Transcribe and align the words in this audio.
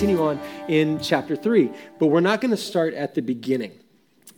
continue 0.00 0.24
on 0.24 0.40
in 0.66 0.98
chapter 0.98 1.36
3. 1.36 1.70
But 1.98 2.06
we're 2.06 2.20
not 2.20 2.40
going 2.40 2.52
to 2.52 2.56
start 2.56 2.94
at 2.94 3.14
the 3.14 3.20
beginning. 3.20 3.72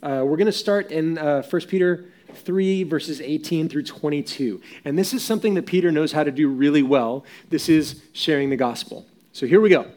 Uh, 0.01 0.23
we're 0.25 0.35
going 0.35 0.45
to 0.45 0.51
start 0.51 0.91
in 0.91 1.17
uh, 1.17 1.41
1 1.41 1.61
Peter 1.67 2.03
3, 2.33 2.83
verses 2.83 3.21
18 3.21 3.69
through 3.69 3.83
22. 3.83 4.61
And 4.83 4.99
this 4.99 5.13
is 5.13 5.23
something 5.23 5.53
that 5.53 5.65
Peter 5.65 5.89
knows 5.89 6.11
how 6.11 6.25
to 6.25 6.31
do 6.31 6.49
really 6.49 6.83
well. 6.83 7.23
This 7.49 7.69
is 7.69 8.01
sharing 8.11 8.49
the 8.49 8.57
gospel. 8.57 9.05
So 9.31 9.45
here 9.45 9.61
we 9.61 9.69
go. 9.69 9.87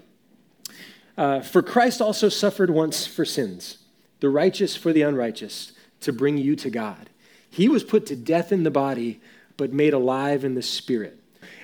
Uh, 1.19 1.41
for 1.41 1.63
Christ 1.63 2.01
also 2.01 2.29
suffered 2.29 2.71
once 2.71 3.05
for 3.05 3.25
sins, 3.25 3.79
the 4.21 4.29
righteous 4.29 4.77
for 4.77 4.93
the 4.93 5.03
unrighteous, 5.03 5.73
to 6.03 6.13
bring 6.13 6.39
you 6.39 6.55
to 6.55 6.71
God. 6.71 7.11
He 7.51 7.69
was 7.69 7.83
put 7.83 8.07
to 8.07 8.15
death 8.15 8.53
in 8.53 8.63
the 8.63 8.71
body, 8.71 9.21
but 9.57 9.73
made 9.73 9.95
alive 9.95 10.45
in 10.45 10.55
the 10.55 10.63
spirit. 10.63 11.19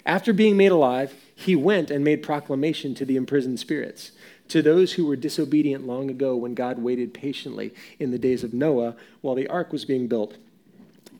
After 0.04 0.32
being 0.32 0.56
made 0.56 0.72
alive, 0.72 1.14
he 1.42 1.56
went 1.56 1.90
and 1.90 2.04
made 2.04 2.22
proclamation 2.22 2.94
to 2.94 3.04
the 3.04 3.16
imprisoned 3.16 3.58
spirits, 3.60 4.12
to 4.48 4.62
those 4.62 4.94
who 4.94 5.06
were 5.06 5.16
disobedient 5.16 5.86
long 5.86 6.10
ago 6.10 6.36
when 6.36 6.54
God 6.54 6.78
waited 6.78 7.14
patiently 7.14 7.72
in 7.98 8.10
the 8.10 8.18
days 8.18 8.44
of 8.44 8.52
Noah 8.52 8.96
while 9.20 9.34
the 9.34 9.48
ark 9.48 9.72
was 9.72 9.84
being 9.84 10.08
built. 10.08 10.36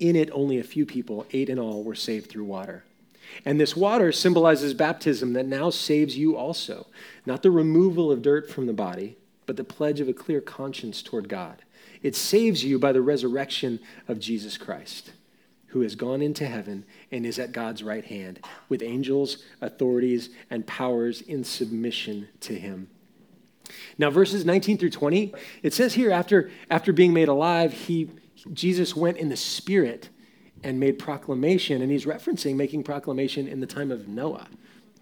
In 0.01 0.17
it, 0.17 0.31
only 0.33 0.59
a 0.59 0.65
few 0.65 0.85
people, 0.85 1.27
eight 1.33 1.49
in 1.49 1.59
all, 1.59 1.83
were 1.83 1.95
saved 1.95 2.29
through 2.29 2.45
water. 2.45 2.85
And 3.45 3.61
this 3.61 3.77
water 3.77 4.13
symbolizes 4.13 4.75
baptism 4.75 5.33
that 5.33 5.47
now 5.47 5.71
saves 5.71 6.19
you 6.19 6.37
also, 6.37 6.87
not 7.25 7.43
the 7.43 7.51
removal 7.51 8.11
of 8.11 8.23
dirt 8.23 8.51
from 8.51 8.67
the 8.67 8.73
body, 8.73 9.17
but 9.47 9.57
the 9.57 9.65
pledge 9.65 10.01
of 10.01 10.09
a 10.09 10.13
clear 10.13 10.41
conscience 10.41 11.03
toward 11.03 11.29
God. 11.29 11.63
It 12.03 12.17
saves 12.17 12.65
you 12.65 12.79
by 12.79 12.93
the 12.93 13.03
resurrection 13.03 13.81
of 14.09 14.21
Jesus 14.21 14.59
Christ, 14.59 15.13
who 15.73 15.81
has 15.81 15.95
gone 15.95 16.21
into 16.21 16.47
heaven 16.47 16.85
and 17.11 17.25
is 17.25 17.39
at 17.39 17.51
God's 17.51 17.83
right 17.83 18.05
hand, 18.05 18.39
with 18.69 18.83
angels, 18.83 19.39
authorities, 19.63 20.29
and 20.51 20.67
powers 20.67 21.23
in 21.23 21.45
submission 21.45 22.29
to 22.41 22.55
him. 22.55 22.89
Now, 23.97 24.11
verses 24.11 24.45
19 24.45 24.77
through 24.77 24.91
20, 24.91 25.33
it 25.63 25.73
says 25.73 25.95
here 25.95 26.11
after, 26.11 26.51
after 26.71 26.93
being 26.93 27.15
made 27.15 27.29
alive, 27.29 27.73
he, 27.73 28.11
Jesus 28.53 28.95
went 28.95 29.17
in 29.17 29.31
the 29.31 29.37
Spirit 29.37 30.11
and 30.63 30.79
made 30.79 30.99
proclamation, 30.99 31.81
and 31.81 31.91
he's 31.91 32.05
referencing 32.05 32.55
making 32.55 32.83
proclamation 32.83 33.49
in 33.49 33.61
the 33.61 33.67
time 33.67 33.91
of 33.91 34.07
Noah, 34.07 34.49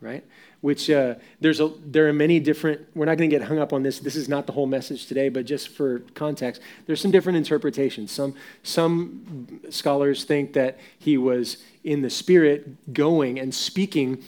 right? 0.00 0.24
Which 0.60 0.90
uh, 0.90 1.14
there's 1.40 1.60
a 1.60 1.72
there 1.84 2.08
are 2.08 2.12
many 2.12 2.40
different. 2.40 2.86
We're 2.94 3.06
not 3.06 3.16
going 3.18 3.30
to 3.30 3.36
get 3.36 3.46
hung 3.46 3.58
up 3.58 3.72
on 3.72 3.82
this. 3.82 3.98
This 3.98 4.16
is 4.16 4.28
not 4.28 4.46
the 4.46 4.52
whole 4.52 4.66
message 4.66 5.06
today, 5.06 5.28
but 5.28 5.46
just 5.46 5.68
for 5.68 6.00
context, 6.14 6.60
there's 6.86 7.00
some 7.00 7.10
different 7.10 7.36
interpretations. 7.38 8.10
Some 8.10 8.34
some 8.62 9.60
scholars 9.70 10.24
think 10.24 10.52
that 10.54 10.78
he 10.98 11.16
was 11.16 11.58
in 11.84 12.02
the 12.02 12.10
spirit, 12.10 12.92
going 12.92 13.38
and 13.38 13.54
speaking 13.54 14.22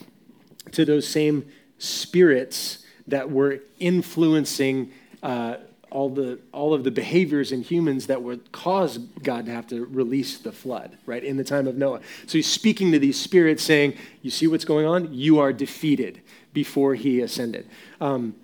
to 0.71 0.85
those 0.85 1.07
same 1.07 1.45
spirits 1.77 2.79
that 3.07 3.29
were 3.29 3.59
influencing. 3.79 4.91
Uh, 5.21 5.57
all 5.93 6.09
the 6.09 6.39
all 6.51 6.73
of 6.73 6.83
the 6.83 6.91
behaviors 6.91 7.51
in 7.51 7.61
humans 7.61 8.07
that 8.07 8.21
would 8.21 8.51
cause 8.51 8.97
God 8.97 9.45
to 9.45 9.51
have 9.51 9.67
to 9.67 9.85
release 9.85 10.37
the 10.39 10.51
flood, 10.51 10.97
right, 11.05 11.23
in 11.23 11.37
the 11.37 11.43
time 11.43 11.67
of 11.67 11.77
Noah. 11.77 12.01
So 12.25 12.37
he's 12.37 12.47
speaking 12.47 12.91
to 12.91 12.99
these 12.99 13.19
spirits 13.19 13.63
saying, 13.63 13.95
You 14.21 14.31
see 14.31 14.47
what's 14.47 14.65
going 14.65 14.85
on? 14.85 15.13
You 15.13 15.39
are 15.39 15.53
defeated 15.53 16.21
before 16.51 16.95
he 16.95 17.21
ascended. 17.21 17.67
Um, 18.01 18.35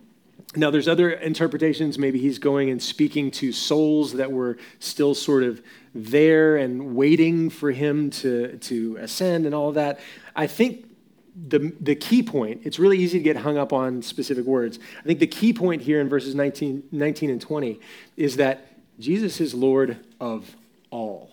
now, 0.55 0.71
there's 0.71 0.87
other 0.87 1.11
interpretations. 1.11 1.99
Maybe 1.99 2.19
he's 2.19 2.39
going 2.39 2.71
and 2.71 2.81
speaking 2.81 3.29
to 3.31 3.51
souls 3.51 4.13
that 4.13 4.31
were 4.31 4.57
still 4.79 5.13
sort 5.13 5.43
of 5.43 5.61
there 5.93 6.57
and 6.57 6.95
waiting 6.95 7.51
for 7.51 7.71
him 7.71 8.09
to, 8.09 8.57
to 8.57 8.97
ascend 8.99 9.45
and 9.45 9.53
all 9.53 9.69
of 9.69 9.75
that. 9.75 9.99
I 10.35 10.47
think 10.47 10.88
the, 11.35 11.73
the 11.79 11.95
key 11.95 12.23
point, 12.23 12.61
it's 12.63 12.79
really 12.79 12.97
easy 12.97 13.17
to 13.17 13.23
get 13.23 13.37
hung 13.37 13.57
up 13.57 13.71
on 13.73 14.01
specific 14.01 14.45
words. 14.45 14.79
I 14.99 15.03
think 15.03 15.19
the 15.19 15.27
key 15.27 15.53
point 15.53 15.81
here 15.81 16.01
in 16.01 16.09
verses 16.09 16.35
19, 16.35 16.83
19 16.91 17.29
and 17.29 17.41
20 17.41 17.79
is 18.17 18.37
that 18.37 18.67
Jesus 18.99 19.39
is 19.39 19.53
Lord 19.53 19.97
of 20.19 20.55
all, 20.91 21.31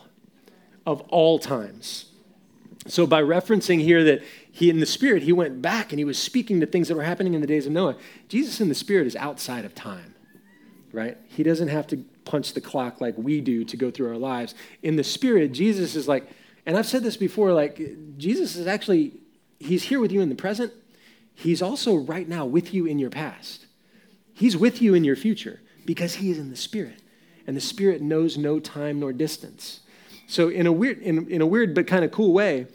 of 0.84 1.00
all 1.03 1.38
times. 1.38 2.06
So 2.87 3.06
by 3.06 3.20
referencing 3.22 3.81
here 3.81 4.04
that 4.04 4.22
he 4.50 4.70
in 4.70 4.81
the 4.81 4.87
spirit, 4.87 5.25
he 5.25 5.32
went 5.32 5.60
back 5.60 5.93
and 5.93 5.99
he 5.99 6.04
was 6.04 6.19
speaking 6.19 6.60
to 6.60 6.66
things 6.66 6.88
that 6.88 6.97
were 6.97 7.03
happening 7.03 7.34
in 7.34 7.41
the 7.41 7.47
days 7.47 7.66
of 7.66 7.72
Noah. 7.72 7.97
Jesus 8.28 8.60
in 8.60 8.69
the 8.69 8.75
spirit 8.75 9.06
is 9.06 9.16
outside 9.16 9.65
of 9.65 9.75
time, 9.75 10.15
right? 10.93 11.19
He 11.26 11.43
doesn't 11.43 11.69
have 11.69 11.87
to 11.88 12.04
punch 12.25 12.53
the 12.54 12.60
clock 12.60 13.00
like 13.00 13.15
we 13.16 13.41
do 13.41 13.65
to 13.65 13.76
go 13.76 13.91
through 13.91 14.09
our 14.09 14.16
lives. 14.16 14.54
In 14.82 14.97
the 14.97 15.04
spirit, 15.04 15.53
Jesus 15.53 15.97
is 15.97 16.06
like, 16.06 16.28
and 16.65 16.76
I've 16.76 16.87
said 16.87 17.03
this 17.03 17.16
before, 17.16 17.53
like 17.53 17.81
Jesus 18.16 18.56
is 18.56 18.66
actually 18.66 19.15
He's 19.59 19.84
here 19.84 20.00
with 20.00 20.12
you 20.12 20.21
in 20.21 20.28
the 20.28 20.34
present. 20.34 20.72
He's 21.34 21.62
also 21.62 21.94
right 21.94 22.28
now 22.28 22.47
with 22.47 22.72
you 22.72 22.87
in 22.87 22.99
your 22.99 23.11
past. 23.11 23.67
He's 24.33 24.56
with 24.56 24.83
you 24.83 24.94
in 24.94 25.05
your 25.05 25.17
future 25.17 25.61
because 25.84 26.17
He 26.17 26.31
is 26.31 26.39
in 26.39 26.50
the 26.50 26.56
Spirit. 26.56 27.03
And 27.47 27.56
the 27.56 27.61
Spirit 27.61 28.03
knows 28.03 28.37
no 28.37 28.59
time 28.59 29.00
nor 29.00 29.12
distance. 29.12 29.81
So, 30.27 30.49
in 30.49 30.67
a 30.67 30.72
weird, 30.72 30.99
in, 30.99 31.31
in 31.31 31.41
a 31.41 31.47
weird 31.47 31.75
but 31.75 31.87
kind 31.87 32.05
of 32.05 32.11
cool 32.11 32.33
way, 32.33 32.67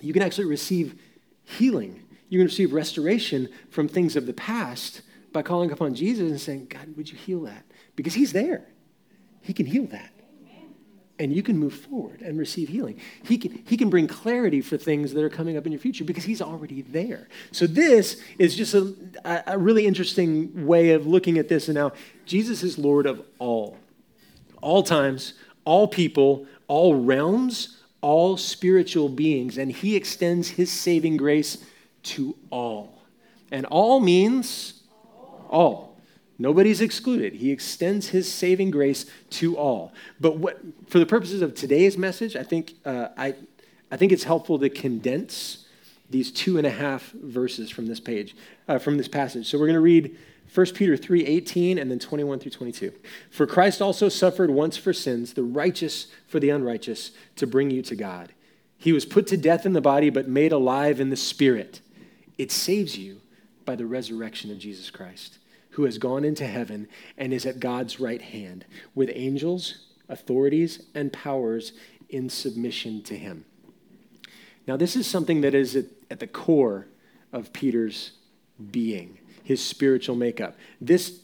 you 0.00 0.12
can 0.12 0.22
actually 0.22 0.46
receive 0.46 1.00
healing. 1.44 2.02
You 2.28 2.38
can 2.38 2.46
receive 2.46 2.72
restoration 2.72 3.48
from 3.70 3.88
things 3.88 4.16
of 4.16 4.26
the 4.26 4.32
past 4.32 5.02
by 5.32 5.42
calling 5.42 5.70
upon 5.70 5.94
Jesus 5.94 6.30
and 6.30 6.40
saying, 6.40 6.66
God, 6.70 6.96
would 6.96 7.10
you 7.10 7.16
heal 7.16 7.42
that? 7.42 7.64
Because 7.96 8.14
He's 8.14 8.32
there. 8.32 8.66
He 9.40 9.52
can 9.52 9.66
heal 9.66 9.86
that 9.86 10.10
and 11.18 11.32
you 11.32 11.42
can 11.42 11.56
move 11.58 11.74
forward 11.74 12.20
and 12.20 12.38
receive 12.38 12.68
healing. 12.68 13.00
He 13.24 13.38
can, 13.38 13.62
he 13.66 13.76
can 13.76 13.88
bring 13.88 14.06
clarity 14.06 14.60
for 14.60 14.76
things 14.76 15.12
that 15.14 15.22
are 15.22 15.30
coming 15.30 15.56
up 15.56 15.64
in 15.66 15.72
your 15.72 15.80
future 15.80 16.04
because 16.04 16.24
he's 16.24 16.42
already 16.42 16.82
there. 16.82 17.28
So, 17.52 17.66
this 17.66 18.20
is 18.38 18.54
just 18.54 18.74
a, 18.74 19.42
a 19.46 19.58
really 19.58 19.86
interesting 19.86 20.66
way 20.66 20.90
of 20.90 21.06
looking 21.06 21.38
at 21.38 21.48
this. 21.48 21.68
And 21.68 21.76
now, 21.76 21.92
Jesus 22.24 22.62
is 22.62 22.78
Lord 22.78 23.06
of 23.06 23.22
all, 23.38 23.78
all 24.60 24.82
times, 24.82 25.34
all 25.64 25.88
people, 25.88 26.46
all 26.68 26.94
realms, 26.94 27.78
all 28.00 28.36
spiritual 28.36 29.08
beings, 29.08 29.58
and 29.58 29.72
he 29.72 29.96
extends 29.96 30.48
his 30.48 30.70
saving 30.70 31.16
grace 31.16 31.64
to 32.02 32.36
all. 32.50 33.02
And 33.50 33.64
all 33.66 34.00
means 34.00 34.82
all. 35.48 35.85
Nobody's 36.38 36.80
excluded. 36.80 37.34
He 37.34 37.50
extends 37.50 38.08
his 38.08 38.30
saving 38.30 38.70
grace 38.70 39.06
to 39.30 39.56
all. 39.56 39.92
But 40.20 40.36
what, 40.36 40.60
for 40.86 40.98
the 40.98 41.06
purposes 41.06 41.40
of 41.40 41.54
today's 41.54 41.96
message, 41.96 42.36
I 42.36 42.42
think, 42.42 42.74
uh, 42.84 43.08
I, 43.16 43.34
I 43.90 43.96
think 43.96 44.12
it's 44.12 44.24
helpful 44.24 44.58
to 44.58 44.68
condense 44.68 45.66
these 46.10 46.30
two 46.30 46.58
and 46.58 46.66
a 46.66 46.70
half 46.70 47.10
verses 47.12 47.70
from 47.70 47.86
this 47.86 48.00
page, 48.00 48.36
uh, 48.68 48.78
from 48.78 48.98
this 48.98 49.08
passage. 49.08 49.48
So 49.48 49.58
we're 49.58 49.66
going 49.66 49.74
to 49.74 49.80
read 49.80 50.16
1 50.54 50.66
Peter 50.74 50.96
3 50.96 51.24
18 51.24 51.78
and 51.78 51.90
then 51.90 51.98
21 51.98 52.38
through 52.38 52.52
22. 52.52 52.92
For 53.30 53.46
Christ 53.46 53.80
also 53.80 54.08
suffered 54.08 54.50
once 54.50 54.76
for 54.76 54.92
sins, 54.92 55.32
the 55.32 55.42
righteous 55.42 56.08
for 56.28 56.38
the 56.38 56.50
unrighteous, 56.50 57.12
to 57.36 57.46
bring 57.46 57.70
you 57.70 57.82
to 57.82 57.96
God. 57.96 58.32
He 58.78 58.92
was 58.92 59.06
put 59.06 59.26
to 59.28 59.36
death 59.38 59.64
in 59.64 59.72
the 59.72 59.80
body, 59.80 60.10
but 60.10 60.28
made 60.28 60.52
alive 60.52 61.00
in 61.00 61.08
the 61.08 61.16
spirit. 61.16 61.80
It 62.36 62.52
saves 62.52 62.98
you 62.98 63.22
by 63.64 63.74
the 63.74 63.86
resurrection 63.86 64.50
of 64.50 64.58
Jesus 64.58 64.90
Christ 64.90 65.38
who 65.76 65.84
has 65.84 65.98
gone 65.98 66.24
into 66.24 66.46
heaven 66.46 66.88
and 67.18 67.34
is 67.34 67.44
at 67.44 67.60
God's 67.60 68.00
right 68.00 68.22
hand, 68.22 68.64
with 68.94 69.10
angels, 69.12 69.88
authorities, 70.08 70.82
and 70.94 71.12
powers 71.12 71.74
in 72.08 72.30
submission 72.30 73.02
to 73.02 73.14
him. 73.14 73.44
Now, 74.66 74.78
this 74.78 74.96
is 74.96 75.06
something 75.06 75.42
that 75.42 75.54
is 75.54 75.76
at, 75.76 75.84
at 76.10 76.20
the 76.20 76.26
core 76.26 76.86
of 77.30 77.52
Peter's 77.52 78.12
being, 78.70 79.18
his 79.44 79.62
spiritual 79.62 80.16
makeup. 80.16 80.56
This 80.80 81.20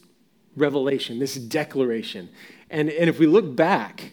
revelation, 0.55 1.17
this 1.17 1.33
declaration. 1.33 2.29
And, 2.69 2.91
and 2.91 3.09
if 3.09 3.17
we 3.17 3.25
look 3.25 3.55
back 3.55 4.11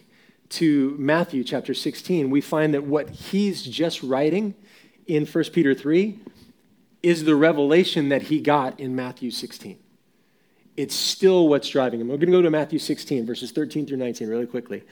to 0.49 0.95
Matthew 0.97 1.43
chapter 1.43 1.75
16, 1.75 2.31
we 2.31 2.41
find 2.41 2.73
that 2.73 2.83
what 2.83 3.11
he's 3.11 3.61
just 3.61 4.01
writing 4.01 4.55
in 5.05 5.27
1 5.27 5.43
Peter 5.53 5.75
3 5.75 6.17
is 7.03 7.25
the 7.25 7.35
revelation 7.35 8.09
that 8.09 8.23
he 8.23 8.41
got 8.41 8.79
in 8.79 8.95
Matthew 8.95 9.29
16 9.29 9.77
it's 10.77 10.95
still 10.95 11.47
what's 11.47 11.69
driving 11.69 11.99
him. 11.99 12.07
We're 12.07 12.17
going 12.17 12.31
to 12.31 12.37
go 12.37 12.41
to 12.41 12.49
Matthew 12.49 12.79
16, 12.79 13.25
verses 13.25 13.51
13 13.51 13.85
through 13.85 13.97
19, 13.97 14.27
really 14.27 14.45
quickly. 14.45 14.83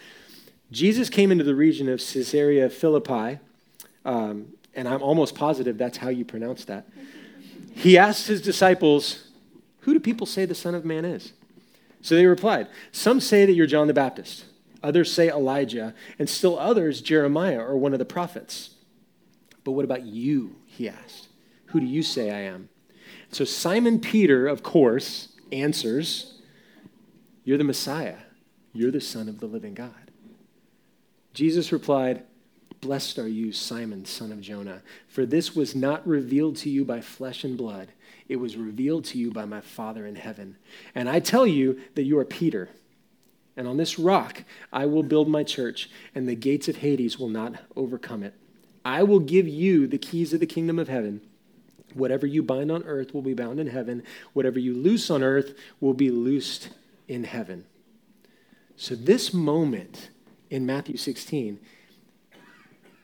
Jesus 0.71 1.09
came 1.09 1.31
into 1.31 1.43
the 1.43 1.55
region 1.55 1.89
of 1.89 1.99
Caesarea 1.99 2.69
Philippi, 2.69 3.39
um, 4.05 4.53
and 4.75 4.87
I'm 4.87 5.01
almost 5.01 5.35
positive 5.35 5.77
that's 5.77 5.97
how 5.97 6.09
you 6.09 6.25
pronounce 6.25 6.65
that. 6.65 6.87
He 7.73 7.97
asked 7.97 8.27
his 8.27 8.41
disciples, 8.41 9.29
Who 9.81 9.93
do 9.93 9.99
people 9.99 10.27
say 10.27 10.45
the 10.45 10.55
Son 10.55 10.75
of 10.75 10.85
Man 10.85 11.05
is? 11.05 11.33
So 12.01 12.15
they 12.15 12.25
replied, 12.25 12.67
Some 12.91 13.19
say 13.19 13.45
that 13.45 13.53
you're 13.53 13.67
John 13.67 13.87
the 13.87 13.93
Baptist, 13.93 14.45
others 14.83 15.11
say 15.11 15.29
Elijah, 15.29 15.95
and 16.19 16.29
still 16.29 16.59
others 16.59 17.01
Jeremiah 17.01 17.61
or 17.61 17.77
one 17.77 17.93
of 17.93 17.99
the 17.99 18.05
prophets. 18.05 18.71
But 19.63 19.71
what 19.71 19.85
about 19.85 20.03
you? 20.03 20.55
He 20.65 20.87
asked. 20.87 21.27
Who 21.67 21.79
do 21.79 21.85
you 21.85 22.03
say 22.03 22.31
I 22.31 22.41
am? 22.41 22.69
So 23.31 23.45
Simon 23.45 23.99
Peter, 23.99 24.47
of 24.47 24.63
course, 24.63 25.29
answers, 25.51 26.39
You're 27.43 27.57
the 27.57 27.63
Messiah. 27.63 28.17
You're 28.73 28.91
the 28.91 29.01
Son 29.01 29.27
of 29.27 29.39
the 29.39 29.47
living 29.47 29.73
God. 29.73 30.11
Jesus 31.33 31.71
replied, 31.71 32.23
Blessed 32.81 33.19
are 33.19 33.27
you, 33.27 33.51
Simon, 33.51 34.05
son 34.05 34.31
of 34.31 34.39
Jonah, 34.39 34.81
for 35.07 35.25
this 35.25 35.55
was 35.55 35.75
not 35.75 36.07
revealed 36.07 36.55
to 36.57 36.69
you 36.69 36.85
by 36.85 37.01
flesh 37.01 37.43
and 37.43 37.57
blood. 37.57 37.89
It 38.29 38.37
was 38.37 38.55
revealed 38.55 39.05
to 39.05 39.17
you 39.17 39.31
by 39.31 39.45
my 39.45 39.59
Father 39.59 40.05
in 40.05 40.15
heaven. 40.15 40.55
And 40.95 41.09
I 41.09 41.19
tell 41.19 41.45
you 41.45 41.81
that 41.95 42.03
you 42.03 42.17
are 42.19 42.25
Peter. 42.25 42.69
And 43.57 43.67
on 43.67 43.77
this 43.77 43.99
rock 43.99 44.43
I 44.71 44.85
will 44.85 45.03
build 45.03 45.27
my 45.27 45.43
church, 45.43 45.89
and 46.15 46.27
the 46.27 46.35
gates 46.35 46.69
of 46.69 46.77
Hades 46.77 47.19
will 47.19 47.29
not 47.29 47.55
overcome 47.75 48.23
it. 48.23 48.33
I 48.85 49.03
will 49.03 49.19
give 49.19 49.47
you 49.47 49.85
the 49.85 49.97
keys 49.97 50.33
of 50.33 50.39
the 50.39 50.45
kingdom 50.45 50.79
of 50.79 50.87
heaven. 50.87 51.21
Whatever 51.93 52.27
you 52.27 52.43
bind 52.43 52.71
on 52.71 52.83
earth 52.83 53.13
will 53.13 53.21
be 53.21 53.33
bound 53.33 53.59
in 53.59 53.67
heaven. 53.67 54.03
Whatever 54.33 54.59
you 54.59 54.75
loose 54.75 55.09
on 55.09 55.23
earth 55.23 55.53
will 55.79 55.93
be 55.93 56.11
loosed 56.11 56.69
in 57.07 57.23
heaven. 57.23 57.65
So, 58.75 58.95
this 58.95 59.33
moment 59.33 60.09
in 60.49 60.65
Matthew 60.65 60.97
16 60.97 61.59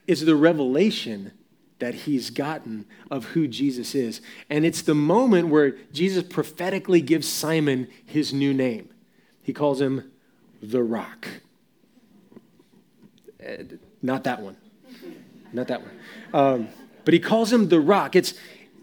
is 0.07 0.25
the 0.25 0.35
revelation 0.35 1.31
that 1.79 1.93
he's 1.93 2.29
gotten 2.29 2.85
of 3.11 3.25
who 3.25 3.47
Jesus 3.47 3.93
is. 3.95 4.21
And 4.49 4.65
it's 4.65 4.81
the 4.81 4.95
moment 4.95 5.49
where 5.49 5.71
Jesus 5.91 6.23
prophetically 6.23 7.01
gives 7.01 7.27
Simon 7.27 7.87
his 8.05 8.33
new 8.33 8.53
name. 8.53 8.89
He 9.41 9.53
calls 9.53 9.81
him 9.81 10.11
the 10.61 10.81
rock. 10.81 11.27
Uh, 13.45 13.63
not 14.01 14.23
that 14.23 14.41
one. 14.41 14.57
Not 15.51 15.67
that 15.67 15.81
one. 15.81 15.91
Um, 16.33 16.67
but 17.03 17.13
he 17.13 17.19
calls 17.19 17.51
him 17.51 17.69
the 17.69 17.79
rock. 17.79 18.15
It's, 18.15 18.33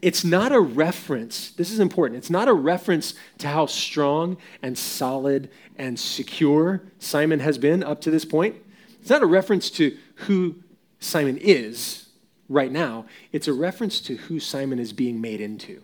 it's 0.02 0.24
not 0.24 0.50
a 0.50 0.60
reference, 0.60 1.52
this 1.52 1.70
is 1.70 1.78
important, 1.78 2.18
it's 2.18 2.28
not 2.30 2.48
a 2.48 2.52
reference 2.52 3.14
to 3.38 3.46
how 3.46 3.66
strong 3.66 4.36
and 4.60 4.76
solid 4.76 5.48
and 5.78 5.98
secure 5.98 6.82
Simon 6.98 7.38
has 7.38 7.56
been 7.56 7.84
up 7.84 8.00
to 8.02 8.10
this 8.10 8.24
point. 8.24 8.56
It's 9.00 9.10
not 9.10 9.22
a 9.22 9.26
reference 9.26 9.70
to 9.70 9.96
who 10.16 10.56
Simon 10.98 11.38
is 11.38 12.08
right 12.48 12.70
now. 12.70 13.06
It's 13.32 13.48
a 13.48 13.52
reference 13.52 14.00
to 14.02 14.16
who 14.16 14.40
Simon 14.40 14.80
is 14.80 14.92
being 14.92 15.20
made 15.20 15.40
into, 15.40 15.82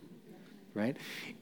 right? 0.75 0.97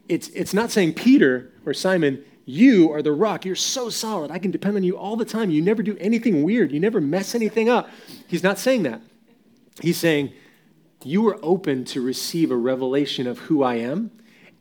It's, 0.08 0.28
it's 0.28 0.54
not 0.54 0.70
saying, 0.70 0.94
Peter 0.94 1.50
or 1.64 1.74
Simon, 1.74 2.22
you 2.44 2.92
are 2.92 3.02
the 3.02 3.12
rock. 3.12 3.44
You're 3.44 3.56
so 3.56 3.90
solid. 3.90 4.30
I 4.30 4.38
can 4.38 4.50
depend 4.50 4.76
on 4.76 4.84
you 4.84 4.96
all 4.96 5.16
the 5.16 5.24
time. 5.24 5.50
You 5.50 5.62
never 5.62 5.82
do 5.82 5.96
anything 5.98 6.44
weird. 6.44 6.70
You 6.70 6.78
never 6.78 7.00
mess 7.00 7.34
anything 7.34 7.68
up. 7.68 7.90
He's 8.28 8.42
not 8.42 8.58
saying 8.58 8.84
that. 8.84 9.00
He's 9.80 9.96
saying, 9.96 10.32
You 11.04 11.26
are 11.28 11.38
open 11.42 11.84
to 11.86 12.00
receive 12.00 12.50
a 12.50 12.56
revelation 12.56 13.26
of 13.26 13.38
who 13.40 13.62
I 13.62 13.76
am. 13.76 14.10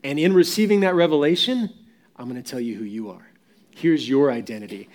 And 0.04 0.20
in 0.20 0.34
receiving 0.34 0.82
that 0.82 0.94
revelation, 0.94 1.74
I'm 2.16 2.30
going 2.30 2.42
to 2.42 2.50
tell 2.50 2.60
you 2.60 2.76
who 2.76 2.84
you 2.84 3.10
are. 3.10 3.32
Here's 3.76 4.08
your 4.08 4.32
identity. 4.32 4.90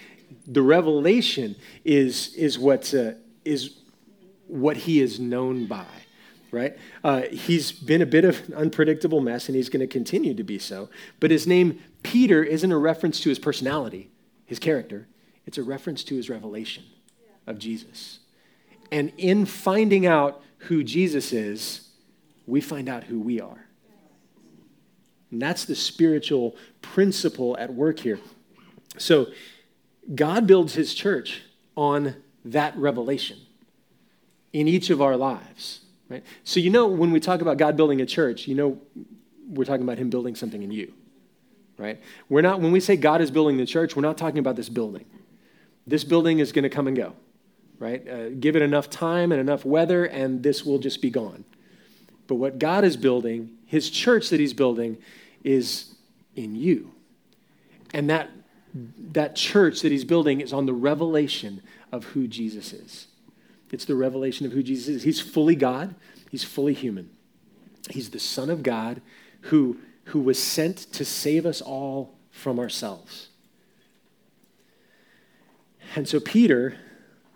The 0.46 0.62
revelation 0.62 1.56
is, 1.84 2.34
is, 2.34 2.58
what, 2.58 2.94
uh, 2.94 3.12
is 3.44 3.78
what 4.46 4.76
he 4.76 5.00
is 5.00 5.19
known 5.19 5.66
by 5.66 5.87
right? 6.52 6.76
Uh, 7.04 7.22
he's 7.31 7.72
been 7.72 8.02
a 8.02 8.06
bit 8.06 8.25
of 8.25 8.48
an 8.48 8.54
unpredictable 8.54 9.20
mess, 9.20 9.48
and 9.48 9.56
he's 9.56 9.69
going 9.69 9.81
to 9.81 9.87
continue 9.87 10.34
to 10.34 10.42
be 10.42 10.58
so. 10.58 10.88
But 11.20 11.31
his 11.31 11.46
name, 11.46 11.81
Peter, 12.02 12.42
isn't 12.42 12.72
a 12.72 12.78
reference 12.78 13.20
to 13.20 13.28
his 13.28 13.38
personality, 13.38 14.10
his 14.46 14.58
character. 14.58 15.06
It's 15.46 15.58
a 15.58 15.62
reference 15.62 16.04
to 16.04 16.16
his 16.16 16.28
revelation 16.28 16.84
of 17.46 17.58
Jesus. 17.58 18.20
And 18.90 19.12
in 19.16 19.46
finding 19.46 20.06
out 20.06 20.42
who 20.58 20.82
Jesus 20.82 21.32
is, 21.32 21.88
we 22.46 22.60
find 22.60 22.88
out 22.88 23.04
who 23.04 23.20
we 23.20 23.40
are. 23.40 23.66
And 25.31 25.40
that's 25.40 25.64
the 25.64 25.76
spiritual 25.76 26.56
principle 26.82 27.56
at 27.58 27.72
work 27.72 28.00
here. 28.00 28.19
So, 28.98 29.26
God 30.14 30.46
builds 30.46 30.75
his 30.75 30.92
church 30.92 31.42
on 31.76 32.16
that 32.44 32.76
revelation 32.76 33.38
in 34.52 34.66
each 34.66 34.90
of 34.90 35.00
our 35.00 35.16
lives. 35.16 35.81
Right? 36.08 36.25
So, 36.42 36.58
you 36.58 36.70
know, 36.70 36.88
when 36.88 37.12
we 37.12 37.20
talk 37.20 37.40
about 37.40 37.56
God 37.56 37.76
building 37.76 38.00
a 38.00 38.06
church, 38.06 38.48
you 38.48 38.54
know, 38.54 38.81
we're 39.48 39.64
talking 39.64 39.82
about 39.82 39.98
Him 39.98 40.10
building 40.10 40.34
something 40.34 40.62
in 40.62 40.70
you. 40.70 40.92
Right? 41.78 42.00
We're 42.28 42.42
not, 42.42 42.60
when 42.60 42.72
we 42.72 42.81
say 42.81 42.96
God 42.96 43.20
is 43.20 43.31
building 43.31 43.56
the 43.56 43.66
church, 43.66 43.96
we're 43.96 44.02
not 44.02 44.19
talking 44.19 44.38
about 44.38 44.56
this 44.56 44.69
building. 44.69 45.06
This 45.87 46.04
building 46.04 46.40
is 46.40 46.52
going 46.52 46.64
to 46.64 46.69
come 46.69 46.87
and 46.87 46.96
go. 46.96 47.14
Right? 47.80 48.08
Uh, 48.08 48.28
give 48.28 48.54
it 48.54 48.62
enough 48.62 48.88
time 48.90 49.32
and 49.32 49.40
enough 49.40 49.64
weather, 49.64 50.04
and 50.04 50.42
this 50.44 50.64
will 50.64 50.78
just 50.78 51.02
be 51.02 51.10
gone. 51.10 51.44
But 52.28 52.36
what 52.36 52.60
God 52.60 52.84
is 52.84 52.96
building, 52.96 53.50
His 53.66 53.90
church 53.90 54.28
that 54.28 54.38
He's 54.38 54.54
building, 54.54 54.98
is 55.42 55.94
in 56.36 56.54
you. 56.54 56.92
And 57.92 58.08
that, 58.08 58.30
that 58.74 59.34
church 59.34 59.80
that 59.80 59.90
He's 59.90 60.04
building 60.04 60.40
is 60.40 60.52
on 60.52 60.66
the 60.66 60.72
revelation 60.72 61.62
of 61.90 62.04
who 62.04 62.28
Jesus 62.28 62.72
is. 62.72 63.08
It's 63.72 63.84
the 63.84 63.94
revelation 63.94 64.46
of 64.46 64.52
who 64.52 64.62
Jesus 64.62 64.88
is. 64.88 65.02
He's 65.02 65.20
fully 65.20 65.54
God, 65.54 65.94
he's 66.30 66.44
fully 66.44 66.74
human. 66.74 67.10
He's 67.88 68.10
the 68.10 68.20
Son 68.20 68.50
of 68.50 68.62
God 68.62 69.00
who, 69.42 69.78
who 70.04 70.20
was 70.20 70.40
sent 70.40 70.76
to 70.92 71.04
save 71.04 71.46
us 71.46 71.60
all 71.60 72.14
from 72.30 72.58
ourselves. 72.58 73.28
And 75.96 76.08
so, 76.08 76.20
Peter, 76.20 76.76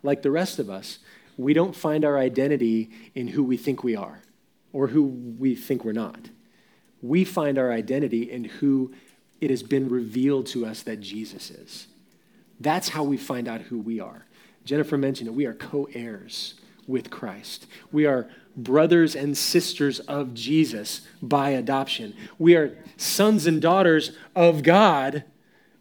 like 0.05 0.23
the 0.23 0.31
rest 0.31 0.61
of 0.61 0.71
us, 0.71 1.01
we 1.37 1.53
don't 1.53 1.75
find 1.75 2.05
our 2.05 2.17
identity 2.17 2.91
in 3.15 3.29
who 3.29 3.43
we 3.43 3.57
think 3.57 3.83
we 3.83 3.97
are 3.97 4.21
or 4.73 4.89
who 4.89 5.03
we 5.03 5.57
think 5.57 5.85
we're 5.85 5.93
not. 5.93 6.29
We 7.03 7.25
find 7.25 7.59
our 7.59 7.73
identity 7.73 8.31
in 8.31 8.45
who 8.45 8.93
it 9.41 9.51
has 9.51 9.63
been 9.63 9.89
revealed 9.89 10.47
to 10.49 10.65
us 10.65 10.83
that 10.83 11.01
Jesus 11.01 11.51
is. 11.51 11.89
That's 12.61 12.91
how 12.91 13.03
we 13.03 13.17
find 13.17 13.49
out 13.49 13.63
who 13.63 13.79
we 13.79 13.99
are. 13.99 14.27
Jennifer 14.65 14.97
mentioned 14.97 15.29
it. 15.29 15.35
We 15.35 15.47
are 15.47 15.55
co 15.55 15.89
heirs 15.93 16.55
with 16.87 17.11
Christ. 17.11 17.67
We 17.91 18.07
are 18.07 18.29
brothers 18.57 19.17
and 19.17 19.37
sisters 19.37 20.01
of 20.01 20.35
Jesus 20.35 21.01
by 21.21 21.51
adoption. 21.51 22.15
We 22.39 22.57
are 22.57 22.77
sons 22.97 23.47
and 23.47 23.61
daughters 23.61 24.13
of 24.37 24.63
God 24.63 25.25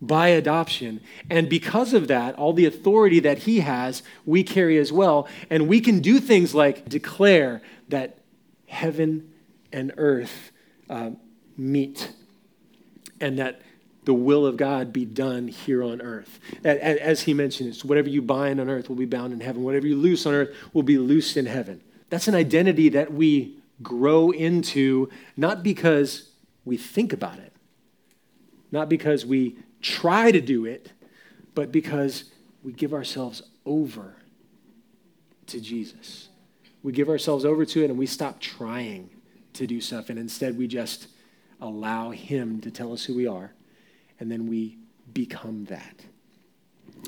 by 0.07 0.29
adoption. 0.29 0.99
And 1.29 1.49
because 1.49 1.93
of 1.93 2.07
that, 2.07 2.35
all 2.35 2.53
the 2.53 2.65
authority 2.65 3.19
that 3.21 3.39
He 3.39 3.61
has, 3.61 4.03
we 4.25 4.43
carry 4.43 4.77
as 4.77 4.91
well. 4.91 5.27
And 5.49 5.67
we 5.67 5.79
can 5.79 5.99
do 5.99 6.19
things 6.19 6.53
like 6.53 6.87
declare 6.89 7.61
that 7.89 8.19
heaven 8.67 9.31
and 9.71 9.93
earth 9.97 10.51
uh, 10.89 11.11
meet 11.57 12.11
and 13.21 13.39
that 13.39 13.61
the 14.05 14.13
will 14.13 14.45
of 14.45 14.57
God 14.57 14.91
be 14.91 15.05
done 15.05 15.47
here 15.47 15.81
on 15.81 16.01
earth. 16.01 16.39
As 16.65 17.21
he 17.21 17.33
mentioned, 17.33 17.69
it's 17.69 17.85
whatever 17.85 18.09
you 18.09 18.21
bind 18.21 18.59
on 18.59 18.69
earth 18.69 18.89
will 18.89 18.97
be 18.97 19.05
bound 19.05 19.31
in 19.31 19.39
heaven. 19.39 19.63
Whatever 19.63 19.87
you 19.87 19.95
loose 19.95 20.25
on 20.25 20.33
earth 20.33 20.49
will 20.73 20.83
be 20.83 20.97
loosed 20.97 21.37
in 21.37 21.45
heaven. 21.45 21.81
That's 22.09 22.27
an 22.27 22.35
identity 22.35 22.89
that 22.89 23.13
we 23.13 23.57
grow 23.81 24.31
into, 24.31 25.09
not 25.37 25.63
because 25.63 26.31
we 26.65 26.75
think 26.75 27.13
about 27.13 27.39
it, 27.39 27.53
not 28.71 28.89
because 28.89 29.25
we 29.25 29.57
try 29.83 30.31
to 30.31 30.41
do 30.41 30.65
it, 30.65 30.91
but 31.53 31.71
because 31.71 32.31
we 32.63 32.73
give 32.73 32.93
ourselves 32.93 33.43
over 33.65 34.15
to 35.47 35.61
Jesus. 35.61 36.29
We 36.81 36.91
give 36.91 37.09
ourselves 37.09 37.45
over 37.45 37.65
to 37.65 37.83
it 37.83 37.89
and 37.89 37.99
we 37.99 38.07
stop 38.07 38.39
trying 38.39 39.09
to 39.53 39.67
do 39.67 39.79
stuff, 39.79 40.09
and 40.09 40.17
instead 40.17 40.57
we 40.57 40.65
just 40.67 41.07
allow 41.61 42.09
Him 42.09 42.59
to 42.61 42.71
tell 42.71 42.91
us 42.91 43.05
who 43.05 43.13
we 43.13 43.27
are 43.27 43.53
and 44.19 44.31
then 44.31 44.47
we 44.47 44.77
become 45.13 45.65
that. 45.65 46.05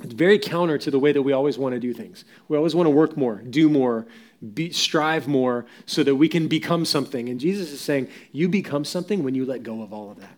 It's 0.04 0.14
very 0.14 0.38
counter 0.38 0.78
to 0.78 0.92
the 0.92 1.00
way 1.00 1.12
that 1.14 1.22
we 1.22 1.32
always 1.32 1.58
want 1.58 1.74
to 1.74 1.80
do 1.80 1.94
things. 1.94 2.26
We 2.50 2.58
always 2.58 2.76
want 2.76 2.88
to 2.88 2.92
work 2.92 3.16
more, 3.16 3.36
do 3.36 3.70
more, 3.70 4.06
be, 4.54 4.72
strive 4.72 5.28
more 5.28 5.66
so 5.86 6.04
that 6.04 6.16
we 6.16 6.28
can 6.28 6.48
become 6.48 6.84
something. 6.84 7.30
And 7.30 7.40
Jesus 7.40 7.72
is 7.72 7.80
saying, 7.80 8.10
you 8.34 8.50
become 8.50 8.84
something 8.84 9.24
when 9.24 9.34
you 9.36 9.46
let 9.46 9.64
go 9.64 9.82
of 9.82 9.94
all 9.94 10.12
of 10.12 10.20
that. 10.20 10.38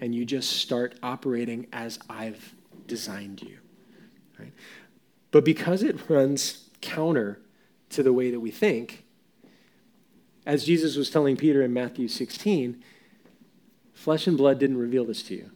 And 0.00 0.14
you 0.14 0.24
just 0.24 0.50
start 0.54 0.98
operating 1.02 1.66
as 1.72 1.98
I've 2.08 2.54
designed 2.86 3.42
you. 3.42 3.58
Right? 4.38 4.52
But 5.30 5.44
because 5.44 5.82
it 5.82 6.08
runs 6.08 6.68
counter 6.80 7.40
to 7.90 8.02
the 8.02 8.12
way 8.12 8.30
that 8.30 8.40
we 8.40 8.50
think, 8.50 9.04
as 10.46 10.64
Jesus 10.64 10.96
was 10.96 11.10
telling 11.10 11.36
Peter 11.36 11.62
in 11.62 11.72
Matthew 11.72 12.08
16, 12.08 12.82
flesh 13.92 14.26
and 14.26 14.36
blood 14.36 14.58
didn't 14.58 14.78
reveal 14.78 15.04
this 15.04 15.22
to 15.24 15.34
you. 15.34 15.50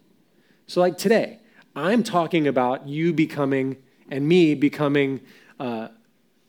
So, 0.67 0.81
like 0.81 0.99
today, 0.99 1.39
I'm 1.75 2.03
talking 2.03 2.47
about 2.47 2.87
you 2.87 3.13
becoming 3.13 3.79
and 4.11 4.29
me 4.29 4.55
becoming 4.55 5.21
uh, 5.59 5.89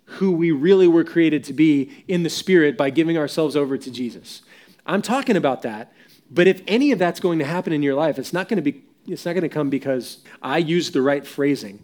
who 0.06 0.32
we 0.32 0.52
really 0.52 0.88
were 0.88 1.04
created 1.04 1.44
to 1.46 1.54
be 1.54 2.04
in 2.08 2.24
the 2.24 2.30
Spirit 2.30 2.78
by 2.78 2.90
giving 2.90 3.18
ourselves 3.18 3.56
over 3.56 3.78
to 3.78 3.90
Jesus. 3.90 4.42
I'm 4.86 5.02
talking 5.02 5.36
about 5.36 5.64
that. 5.64 5.94
But 6.30 6.48
if 6.48 6.62
any 6.68 6.92
of 6.92 7.00
that's 7.00 7.20
going 7.20 7.40
to 7.40 7.46
happen 7.46 7.74
in 7.74 7.84
your 7.84 7.96
life, 7.96 8.18
it's 8.18 8.34
not 8.34 8.50
going 8.50 8.58
to 8.58 8.72
be. 8.72 8.84
It's 9.08 9.26
not 9.26 9.34
going 9.34 9.44
to 9.44 9.50
come 9.50 9.70
because 9.70 10.18
I 10.42 10.58
use 10.58 10.90
the 10.90 11.02
right 11.02 11.26
phrasing. 11.26 11.80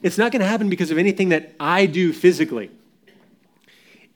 It's 0.00 0.16
not 0.16 0.30
going 0.30 0.40
to 0.40 0.46
happen 0.46 0.68
because 0.68 0.92
of 0.92 0.98
anything 0.98 1.30
that 1.30 1.54
I 1.58 1.86
do 1.86 2.12
physically. 2.12 2.70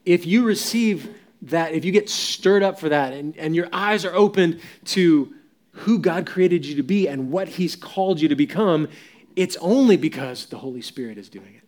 If 0.05 0.25
you 0.25 0.45
receive 0.45 1.13
that, 1.43 1.73
if 1.73 1.83
you 1.83 1.91
get 1.91 2.09
stirred 2.09 2.63
up 2.63 2.79
for 2.79 2.89
that, 2.89 3.11
and, 3.11 3.35
and 3.37 3.53
your 3.53 3.67
eyes 3.73 4.05
are 4.05 4.13
opened 4.13 4.61
to 4.85 5.33
who 5.71 5.99
God 5.99 6.25
created 6.25 6.65
you 6.65 6.75
to 6.75 6.83
be 6.83 7.07
and 7.07 7.31
what 7.31 7.47
He's 7.47 7.75
called 7.75 8.21
you 8.21 8.29
to 8.29 8.35
become, 8.35 8.87
it's 9.35 9.57
only 9.57 9.97
because 9.97 10.47
the 10.47 10.57
Holy 10.57 10.81
Spirit 10.81 11.17
is 11.17 11.29
doing 11.29 11.53
it. 11.55 11.63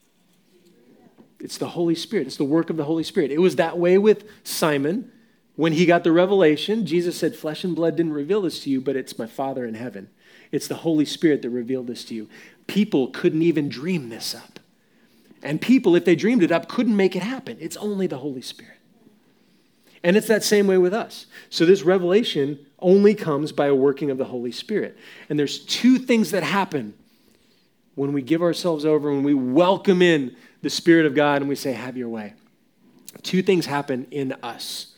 It's 1.40 1.58
the 1.58 1.70
Holy 1.70 1.96
Spirit, 1.96 2.28
it's 2.28 2.38
the 2.38 2.44
work 2.44 2.70
of 2.70 2.78
the 2.78 2.84
Holy 2.84 3.04
Spirit. 3.04 3.32
It 3.32 3.40
was 3.40 3.58
that 3.58 3.78
way 3.78 3.98
with 3.98 4.26
Simon. 4.44 5.12
When 5.60 5.74
he 5.74 5.86
got 5.86 6.06
the 6.06 6.14
revelation, 6.14 6.86
Jesus 6.86 7.18
said, 7.18 7.36
Flesh 7.36 7.66
and 7.66 7.76
blood 7.76 7.98
didn't 7.98 8.14
reveal 8.14 8.44
this 8.44 8.64
to 8.64 8.70
you, 8.70 8.80
but 8.80 8.96
it's 8.96 9.20
my 9.20 9.28
Father 9.28 9.66
in 9.66 9.74
heaven. 9.74 10.10
It's 10.54 10.70
the 10.70 10.76
Holy 10.76 11.04
Spirit 11.04 11.42
that 11.42 11.50
revealed 11.50 11.88
this 11.88 12.06
to 12.06 12.16
you. 12.16 12.30
People 12.68 13.08
couldn't 13.08 13.42
even 13.42 13.68
dream 13.68 14.08
this 14.08 14.34
up. 14.34 14.62
And 15.44 15.60
people, 15.60 15.98
if 15.98 16.06
they 16.06 16.16
dreamed 16.16 16.44
it 16.44 16.52
up, 16.54 16.70
couldn't 16.70 16.96
make 16.96 17.14
it 17.14 17.24
happen. 17.24 17.58
It's 17.60 17.76
only 17.76 18.08
the 18.08 18.20
Holy 18.20 18.42
Spirit. 18.42 18.78
And 20.02 20.16
it's 20.16 20.28
that 20.28 20.46
same 20.46 20.66
way 20.66 20.78
with 20.78 20.94
us. 20.94 21.26
So 21.50 21.66
this 21.66 21.82
revelation 21.82 22.58
only 22.80 23.14
comes 23.14 23.52
by 23.52 23.66
a 23.66 23.76
working 23.76 24.10
of 24.10 24.18
the 24.18 24.24
Holy 24.24 24.54
Spirit. 24.54 24.98
And 25.28 25.38
there's 25.38 25.60
two 25.66 25.98
things 25.98 26.32
that 26.32 26.44
happen 26.44 26.94
when 27.96 28.14
we 28.14 28.22
give 28.22 28.42
ourselves 28.42 28.86
over, 28.86 29.12
when 29.12 29.24
we 29.24 29.34
welcome 29.34 30.02
in 30.02 30.38
the 30.62 30.70
Spirit 30.70 31.06
of 31.06 31.16
God 31.16 31.42
and 31.42 31.50
we 31.50 31.56
say, 31.56 31.74
Have 31.74 31.98
your 31.98 32.08
way. 32.08 32.34
Two 33.24 33.42
things 33.42 33.66
happen 33.66 34.08
in 34.10 34.32
us. 34.42 34.96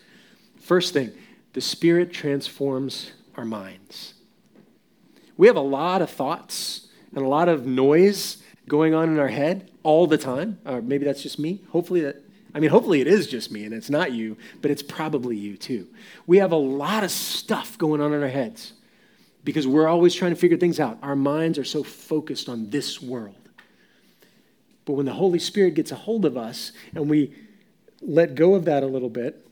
First 0.62 0.94
thing, 0.94 1.12
the 1.54 1.62
Spirit 1.62 2.14
transforms 2.14 3.12
our 3.36 3.46
minds. 3.46 4.14
We 5.36 5.48
have 5.48 5.56
a 5.56 5.62
lot 5.62 6.02
of 6.02 6.10
thoughts 6.10 6.88
and 7.14 7.26
a 7.26 7.28
lot 7.28 7.50
of 7.50 7.66
noise 7.66 8.38
going 8.68 8.94
on 8.94 9.10
in 9.10 9.20
our 9.20 9.28
head 9.28 9.72
all 9.84 10.08
the 10.08 10.18
time. 10.18 10.60
Or 10.66 10.82
maybe 10.82 11.04
that's 11.04 11.24
just 11.24 11.40
me. 11.40 11.62
Hopefully 11.72 12.02
that 12.02 12.24
I 12.54 12.60
mean, 12.60 12.70
hopefully 12.70 13.02
it 13.02 13.08
is 13.08 13.28
just 13.28 13.52
me 13.52 13.64
and 13.64 13.74
it's 13.74 13.90
not 13.90 14.12
you, 14.12 14.38
but 14.62 14.72
it's 14.72 14.84
probably 14.84 15.38
you 15.38 15.56
too. 15.56 15.88
We 16.28 16.38
have 16.40 16.52
a 16.52 16.58
lot 16.58 17.04
of 17.04 17.12
stuff 17.12 17.78
going 17.78 18.02
on 18.02 18.14
in 18.14 18.22
our 18.22 18.30
heads 18.30 18.74
because 19.44 19.66
we're 19.66 19.88
always 19.88 20.14
trying 20.14 20.32
to 20.32 20.36
figure 20.36 20.58
things 20.58 20.80
out. 20.80 20.98
Our 21.02 21.16
minds 21.16 21.58
are 21.58 21.64
so 21.64 21.84
focused 21.84 22.50
on 22.50 22.70
this 22.70 23.02
world. 23.02 23.36
But 24.86 24.94
when 24.94 25.06
the 25.06 25.14
Holy 25.14 25.40
Spirit 25.40 25.76
gets 25.76 25.92
a 25.92 25.96
hold 25.96 26.26
of 26.26 26.36
us 26.36 26.74
and 26.94 27.10
we 27.10 27.34
let 28.02 28.36
go 28.36 28.56
of 28.56 28.66
that 28.66 28.84
a 28.84 28.88
little 28.88 29.10
bit, 29.10 29.48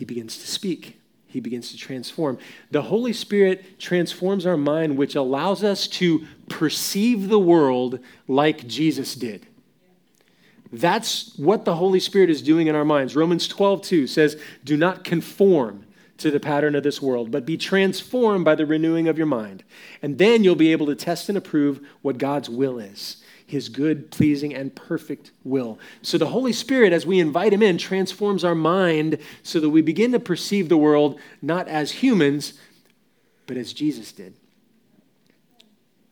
He 0.00 0.06
begins 0.06 0.38
to 0.38 0.46
speak. 0.46 0.98
He 1.26 1.40
begins 1.40 1.72
to 1.72 1.76
transform. 1.76 2.38
The 2.70 2.80
Holy 2.80 3.12
Spirit 3.12 3.78
transforms 3.78 4.46
our 4.46 4.56
mind, 4.56 4.96
which 4.96 5.14
allows 5.14 5.62
us 5.62 5.86
to 5.88 6.26
perceive 6.48 7.28
the 7.28 7.38
world 7.38 7.98
like 8.26 8.66
Jesus 8.66 9.14
did. 9.14 9.46
That's 10.72 11.36
what 11.36 11.66
the 11.66 11.74
Holy 11.74 12.00
Spirit 12.00 12.30
is 12.30 12.40
doing 12.40 12.66
in 12.66 12.74
our 12.74 12.84
minds. 12.84 13.14
Romans 13.14 13.46
12, 13.46 13.82
2 13.82 14.06
says, 14.06 14.40
Do 14.64 14.78
not 14.78 15.04
conform 15.04 15.84
to 16.16 16.30
the 16.30 16.40
pattern 16.40 16.74
of 16.74 16.82
this 16.82 17.02
world, 17.02 17.30
but 17.30 17.44
be 17.44 17.58
transformed 17.58 18.46
by 18.46 18.54
the 18.54 18.64
renewing 18.64 19.06
of 19.06 19.18
your 19.18 19.26
mind. 19.26 19.64
And 20.00 20.16
then 20.16 20.42
you'll 20.44 20.54
be 20.54 20.72
able 20.72 20.86
to 20.86 20.94
test 20.94 21.28
and 21.28 21.36
approve 21.36 21.86
what 22.00 22.16
God's 22.16 22.48
will 22.48 22.78
is 22.78 23.18
his 23.50 23.68
good, 23.68 24.10
pleasing, 24.10 24.54
and 24.54 24.74
perfect 24.74 25.30
will. 25.44 25.78
So 26.02 26.18
the 26.18 26.28
Holy 26.28 26.52
Spirit, 26.52 26.92
as 26.92 27.04
we 27.04 27.20
invite 27.20 27.52
him 27.52 27.62
in, 27.62 27.78
transforms 27.78 28.44
our 28.44 28.54
mind 28.54 29.18
so 29.42 29.60
that 29.60 29.70
we 29.70 29.82
begin 29.82 30.12
to 30.12 30.20
perceive 30.20 30.68
the 30.68 30.76
world 30.76 31.20
not 31.42 31.68
as 31.68 31.90
humans, 31.90 32.54
but 33.46 33.56
as 33.56 33.72
Jesus 33.72 34.12
did. 34.12 34.34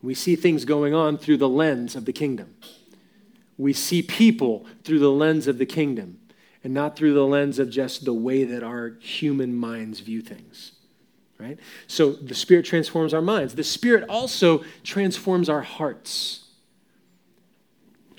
We 0.01 0.13
see 0.13 0.35
things 0.35 0.63
going 0.63 0.93
on 0.93 1.17
through 1.17 1.37
the 1.37 1.49
lens 1.49 1.95
of 1.95 2.05
the 2.05 2.13
kingdom 2.13 2.55
we 3.59 3.73
see 3.73 4.01
people 4.01 4.65
through 4.83 4.99
the 4.99 5.11
lens 5.11 5.45
of 5.45 5.59
the 5.59 5.65
kingdom 5.65 6.17
and 6.63 6.73
not 6.73 6.95
through 6.95 7.13
the 7.13 7.25
lens 7.25 7.59
of 7.59 7.69
just 7.69 8.05
the 8.05 8.13
way 8.13 8.45
that 8.45 8.63
our 8.63 8.95
human 9.01 9.53
minds 9.53 9.99
view 9.99 10.21
things. 10.21 10.71
Right? 11.37 11.59
So 11.85 12.13
the 12.13 12.35
Spirit 12.35 12.65
transforms 12.65 13.13
our 13.13 13.21
minds. 13.21 13.55
The 13.55 13.63
Spirit 13.63 14.05
also 14.09 14.63
transforms 14.83 15.49
our 15.49 15.61
hearts. 15.61 16.45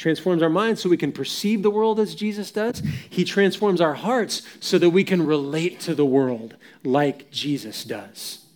Transforms 0.01 0.43
our 0.43 0.49
minds 0.49 0.81
so 0.81 0.89
we 0.89 0.97
can 0.97 1.13
perceive 1.13 1.63
the 1.63 1.69
world 1.69 2.01
as 2.01 2.15
Jesus 2.15 2.51
does. 2.51 2.83
He 3.11 3.23
transforms 3.23 3.83
our 3.83 3.93
hearts 3.93 4.41
so 4.59 4.79
that 4.79 4.89
we 4.89 5.05
can 5.05 5.27
relate 5.27 5.79
to 5.81 5.95
the 5.95 6.07
world 6.07 6.57
like 6.83 7.31
Jesus 7.31 7.85
does. 7.85 8.47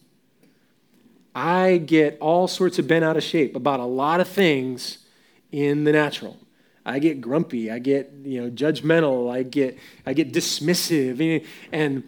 I 1.34 1.76
get 1.76 2.16
all 2.18 2.48
sorts 2.48 2.78
of 2.78 2.88
bent 2.88 3.04
out 3.04 3.18
of 3.18 3.22
shape 3.22 3.54
about 3.56 3.78
a 3.78 3.84
lot 3.84 4.20
of 4.20 4.28
things 4.28 5.04
in 5.52 5.84
the 5.84 5.92
natural. 5.92 6.38
I 6.86 6.98
get 6.98 7.20
grumpy, 7.20 7.70
I 7.70 7.78
get, 7.78 8.10
you 8.24 8.40
know, 8.40 8.50
judgmental, 8.50 9.30
I 9.30 9.42
get 9.42 9.76
I 10.06 10.14
get 10.14 10.32
dismissive 10.32 11.46
and 11.70 12.04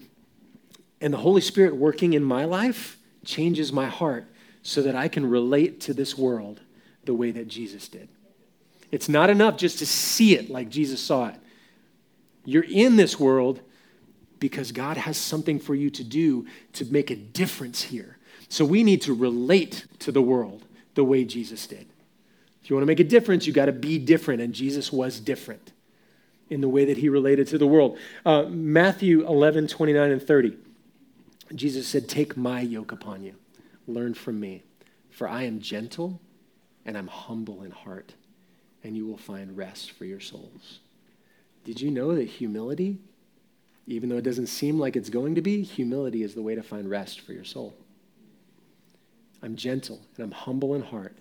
and 1.02 1.12
the 1.12 1.18
Holy 1.18 1.42
Spirit 1.42 1.76
working 1.76 2.14
in 2.14 2.24
my 2.24 2.46
life 2.46 2.96
changes 3.22 3.70
my 3.70 3.86
heart 3.86 4.24
so 4.62 4.80
that 4.80 4.96
I 4.96 5.08
can 5.08 5.28
relate 5.28 5.78
to 5.82 5.92
this 5.92 6.16
world 6.16 6.62
the 7.04 7.12
way 7.12 7.32
that 7.32 7.48
Jesus 7.48 7.86
did. 7.86 8.08
It's 8.90 9.08
not 9.08 9.30
enough 9.30 9.56
just 9.56 9.78
to 9.80 9.86
see 9.86 10.36
it 10.36 10.50
like 10.50 10.68
Jesus 10.68 11.00
saw 11.00 11.28
it. 11.28 11.36
You're 12.44 12.64
in 12.64 12.96
this 12.96 13.18
world 13.18 13.60
because 14.38 14.72
God 14.72 14.96
has 14.96 15.16
something 15.16 15.58
for 15.58 15.74
you 15.74 15.90
to 15.90 16.04
do 16.04 16.46
to 16.74 16.84
make 16.86 17.10
a 17.10 17.16
difference 17.16 17.82
here. 17.82 18.18
So 18.48 18.64
we 18.64 18.84
need 18.84 19.02
to 19.02 19.14
relate 19.14 19.86
to 20.00 20.12
the 20.12 20.22
world 20.22 20.64
the 20.94 21.04
way 21.04 21.24
Jesus 21.24 21.66
did. 21.66 21.86
If 22.62 22.70
you 22.70 22.76
want 22.76 22.82
to 22.82 22.86
make 22.86 23.00
a 23.00 23.04
difference, 23.04 23.46
you 23.46 23.52
got 23.52 23.66
to 23.66 23.72
be 23.72 23.98
different. 23.98 24.40
And 24.40 24.54
Jesus 24.54 24.92
was 24.92 25.20
different 25.20 25.72
in 26.48 26.60
the 26.60 26.68
way 26.68 26.84
that 26.84 26.96
he 26.96 27.08
related 27.08 27.48
to 27.48 27.58
the 27.58 27.66
world. 27.66 27.98
Uh, 28.24 28.44
Matthew 28.44 29.26
11, 29.26 29.68
29 29.68 30.10
and 30.10 30.22
30. 30.22 30.56
Jesus 31.54 31.86
said, 31.86 32.08
Take 32.08 32.36
my 32.36 32.60
yoke 32.60 32.92
upon 32.92 33.22
you, 33.22 33.34
learn 33.86 34.14
from 34.14 34.40
me, 34.40 34.64
for 35.10 35.28
I 35.28 35.44
am 35.44 35.60
gentle 35.60 36.20
and 36.84 36.96
I'm 36.96 37.08
humble 37.08 37.62
in 37.62 37.70
heart, 37.70 38.14
and 38.86 38.96
you 38.96 39.04
will 39.06 39.16
find 39.16 39.56
rest 39.56 39.90
for 39.90 40.04
your 40.04 40.20
souls. 40.20 40.78
Did 41.64 41.80
you 41.80 41.90
know 41.90 42.14
that 42.14 42.28
humility, 42.28 42.98
even 43.88 44.08
though 44.08 44.18
it 44.18 44.24
doesn't 44.24 44.46
seem 44.46 44.78
like 44.78 44.94
it's 44.94 45.10
going 45.10 45.34
to 45.34 45.42
be, 45.42 45.62
humility 45.62 46.22
is 46.22 46.34
the 46.34 46.42
way 46.42 46.54
to 46.54 46.62
find 46.62 46.88
rest 46.88 47.20
for 47.20 47.32
your 47.32 47.44
soul? 47.44 47.74
I'm 49.42 49.56
gentle 49.56 50.00
and 50.16 50.24
I'm 50.24 50.30
humble 50.30 50.74
in 50.74 50.82
heart, 50.82 51.16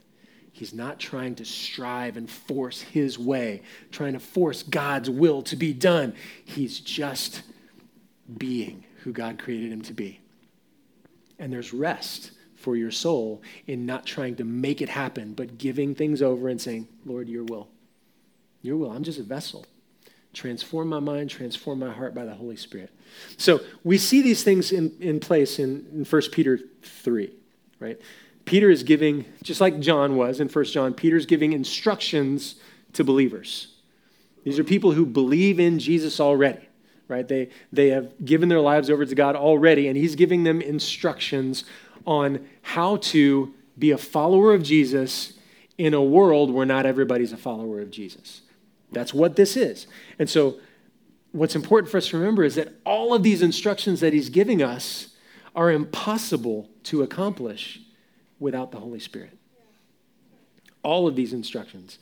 He's 0.55 0.73
not 0.73 0.99
trying 0.99 1.35
to 1.35 1.43
strive 1.43 2.15
and 2.15 2.29
force 2.29 2.79
his 2.79 3.19
way, 3.19 3.61
trying 3.91 4.13
to 4.13 4.21
force 4.21 4.63
God's 4.63 5.09
will 5.09 5.41
to 5.41 5.57
be 5.57 5.73
done. 5.73 6.13
He's 6.45 6.79
just 6.79 7.41
being 8.37 8.85
who 9.03 9.11
God 9.11 9.37
created 9.37 9.73
him 9.73 9.81
to 9.81 9.93
be. 9.93 10.21
And 11.39 11.51
there's 11.51 11.73
rest 11.73 12.31
for 12.65 12.75
your 12.75 12.89
soul 12.89 13.43
in 13.67 13.85
not 13.85 14.07
trying 14.07 14.35
to 14.35 14.43
make 14.43 14.81
it 14.81 14.89
happen, 14.89 15.33
but 15.33 15.59
giving 15.59 15.93
things 15.93 16.19
over 16.19 16.49
and 16.49 16.59
saying, 16.59 16.87
Lord, 17.05 17.29
your 17.29 17.43
will. 17.43 17.67
Your 18.63 18.75
will. 18.75 18.91
I'm 18.91 19.03
just 19.03 19.19
a 19.19 19.23
vessel. 19.23 19.67
Transform 20.33 20.89
my 20.89 20.99
mind, 20.99 21.29
transform 21.29 21.77
my 21.77 21.91
heart 21.91 22.15
by 22.15 22.25
the 22.25 22.33
Holy 22.33 22.55
Spirit. 22.55 22.89
So 23.37 23.61
we 23.83 23.99
see 23.99 24.23
these 24.23 24.43
things 24.43 24.71
in, 24.71 24.91
in 24.99 25.19
place 25.19 25.59
in, 25.59 25.85
in 25.93 26.05
1 26.05 26.21
Peter 26.31 26.59
3, 26.81 27.31
right? 27.79 28.01
Peter 28.45 28.71
is 28.71 28.81
giving, 28.81 29.25
just 29.43 29.61
like 29.61 29.79
John 29.79 30.15
was 30.15 30.39
in 30.39 30.49
1 30.49 30.65
John, 30.65 30.95
Peter's 30.95 31.27
giving 31.27 31.53
instructions 31.53 32.55
to 32.93 33.03
believers. 33.03 33.75
These 34.43 34.57
are 34.57 34.63
people 34.63 34.91
who 34.93 35.05
believe 35.05 35.59
in 35.59 35.77
Jesus 35.77 36.19
already, 36.19 36.67
right? 37.07 37.27
They, 37.27 37.49
they 37.71 37.89
have 37.89 38.25
given 38.25 38.49
their 38.49 38.59
lives 38.59 38.89
over 38.89 39.05
to 39.05 39.15
God 39.15 39.35
already, 39.35 39.87
and 39.87 39.95
he's 39.95 40.15
giving 40.15 40.43
them 40.43 40.61
instructions 40.61 41.63
on 42.05 42.45
how 42.61 42.97
to 42.97 43.53
be 43.77 43.91
a 43.91 43.97
follower 43.97 44.53
of 44.53 44.63
Jesus 44.63 45.33
in 45.77 45.93
a 45.93 46.01
world 46.01 46.51
where 46.51 46.65
not 46.65 46.85
everybody's 46.85 47.33
a 47.33 47.37
follower 47.37 47.81
of 47.81 47.91
Jesus. 47.91 48.41
That's 48.91 49.13
what 49.13 49.35
this 49.35 49.57
is. 49.57 49.87
And 50.19 50.29
so, 50.29 50.59
what's 51.31 51.55
important 51.55 51.91
for 51.91 51.97
us 51.97 52.07
to 52.09 52.17
remember 52.17 52.43
is 52.43 52.55
that 52.55 52.69
all 52.85 53.13
of 53.13 53.23
these 53.23 53.41
instructions 53.41 53.99
that 53.99 54.13
he's 54.13 54.29
giving 54.29 54.61
us 54.61 55.09
are 55.55 55.71
impossible 55.71 56.69
to 56.83 57.03
accomplish 57.03 57.81
without 58.39 58.71
the 58.71 58.79
Holy 58.79 58.99
Spirit. 58.99 59.37
All 60.81 61.07
of 61.07 61.15
these 61.15 61.33
instructions. 61.33 61.99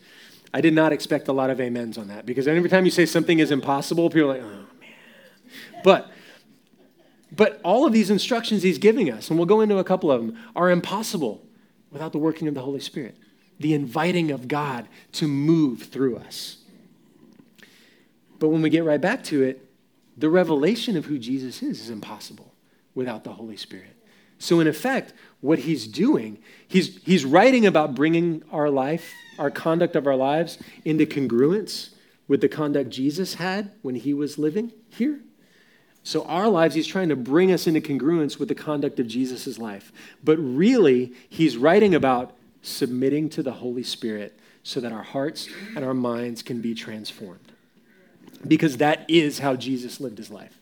I 0.54 0.62
did 0.62 0.74
not 0.74 0.94
expect 0.94 1.28
a 1.28 1.34
lot 1.34 1.50
of 1.50 1.60
amens 1.60 1.98
on 1.98 2.10
that 2.10 2.26
because 2.26 2.48
every 2.48 2.70
time 2.70 2.86
you 2.86 2.92
say 2.92 3.08
something 3.08 3.40
is 3.40 3.50
impossible, 3.50 4.10
people 4.10 4.32
are 4.32 4.36
like, 4.36 4.44
oh 4.44 4.50
man. 4.80 4.92
But 5.84 6.12
but 7.36 7.60
all 7.64 7.86
of 7.86 7.94
these 7.94 8.10
instructions 8.10 8.64
he's 8.64 8.78
giving 8.78 9.10
us, 9.10 9.30
and 9.30 9.40
we'll 9.40 9.46
go 9.46 9.62
into 9.62 9.78
a 9.78 9.84
couple 9.84 10.12
of 10.12 10.22
them, 10.22 10.38
are 10.56 10.70
impossible 10.70 11.44
without 11.92 12.12
the 12.12 12.18
working 12.18 12.48
of 12.48 12.54
the 12.54 12.62
Holy 12.62 12.80
Spirit, 12.80 13.18
the 13.60 13.74
inviting 13.74 14.32
of 14.32 14.48
God 14.48 14.88
to 15.14 15.28
move 15.28 15.84
through 15.84 16.18
us. 16.18 16.58
But 18.40 18.50
when 18.50 18.62
we 18.62 18.70
get 18.70 18.84
right 18.84 19.02
back 19.02 19.24
to 19.26 19.42
it, 19.42 19.70
the 20.18 20.30
revelation 20.30 20.96
of 20.96 21.06
who 21.06 21.18
Jesus 21.18 21.64
is 21.64 21.82
is 21.82 21.90
impossible 21.90 22.54
without 22.94 23.24
the 23.24 23.34
Holy 23.34 23.58
Spirit. 23.58 23.96
So, 24.38 24.60
in 24.60 24.68
effect, 24.68 25.14
what 25.40 25.60
he's 25.60 25.88
doing, 25.88 26.38
he's, 26.68 27.02
he's 27.04 27.24
writing 27.24 27.66
about 27.66 27.96
bringing 27.96 28.44
our 28.52 28.70
life, 28.70 29.12
our 29.40 29.50
conduct 29.50 29.96
of 29.96 30.06
our 30.06 30.16
lives, 30.16 30.58
into 30.84 31.06
congruence 31.06 31.92
with 32.28 32.42
the 32.42 32.50
conduct 32.50 32.90
Jesus 32.90 33.36
had 33.36 33.72
when 33.82 33.96
he 33.96 34.14
was 34.14 34.38
living 34.38 34.74
here. 34.90 35.22
So, 36.04 36.26
our 36.26 36.50
lives, 36.50 36.76
he's 36.76 36.88
trying 36.88 37.10
to 37.10 37.16
bring 37.16 37.52
us 37.52 37.66
into 37.66 37.80
congruence 37.80 38.38
with 38.38 38.50
the 38.50 38.56
conduct 38.56 39.00
of 39.00 39.08
Jesus' 39.08 39.58
life. 39.58 39.92
But 40.24 40.38
really, 40.38 41.14
he's 41.30 41.56
writing 41.56 41.96
about 41.96 42.36
submitting 42.62 43.30
to 43.30 43.44
the 43.44 43.54
Holy 43.54 43.84
Spirit 43.84 44.38
so 44.64 44.80
that 44.80 44.92
our 44.92 45.04
hearts 45.04 45.48
and 45.76 45.84
our 45.86 45.94
minds 45.94 46.42
can 46.42 46.62
be 46.62 46.74
transformed. 46.74 47.40
because 48.46 48.78
that 48.78 49.06
is 49.10 49.40
how 49.40 49.56
Jesus 49.56 50.02
lived 50.02 50.18
his 50.18 50.30
life. 50.30 50.60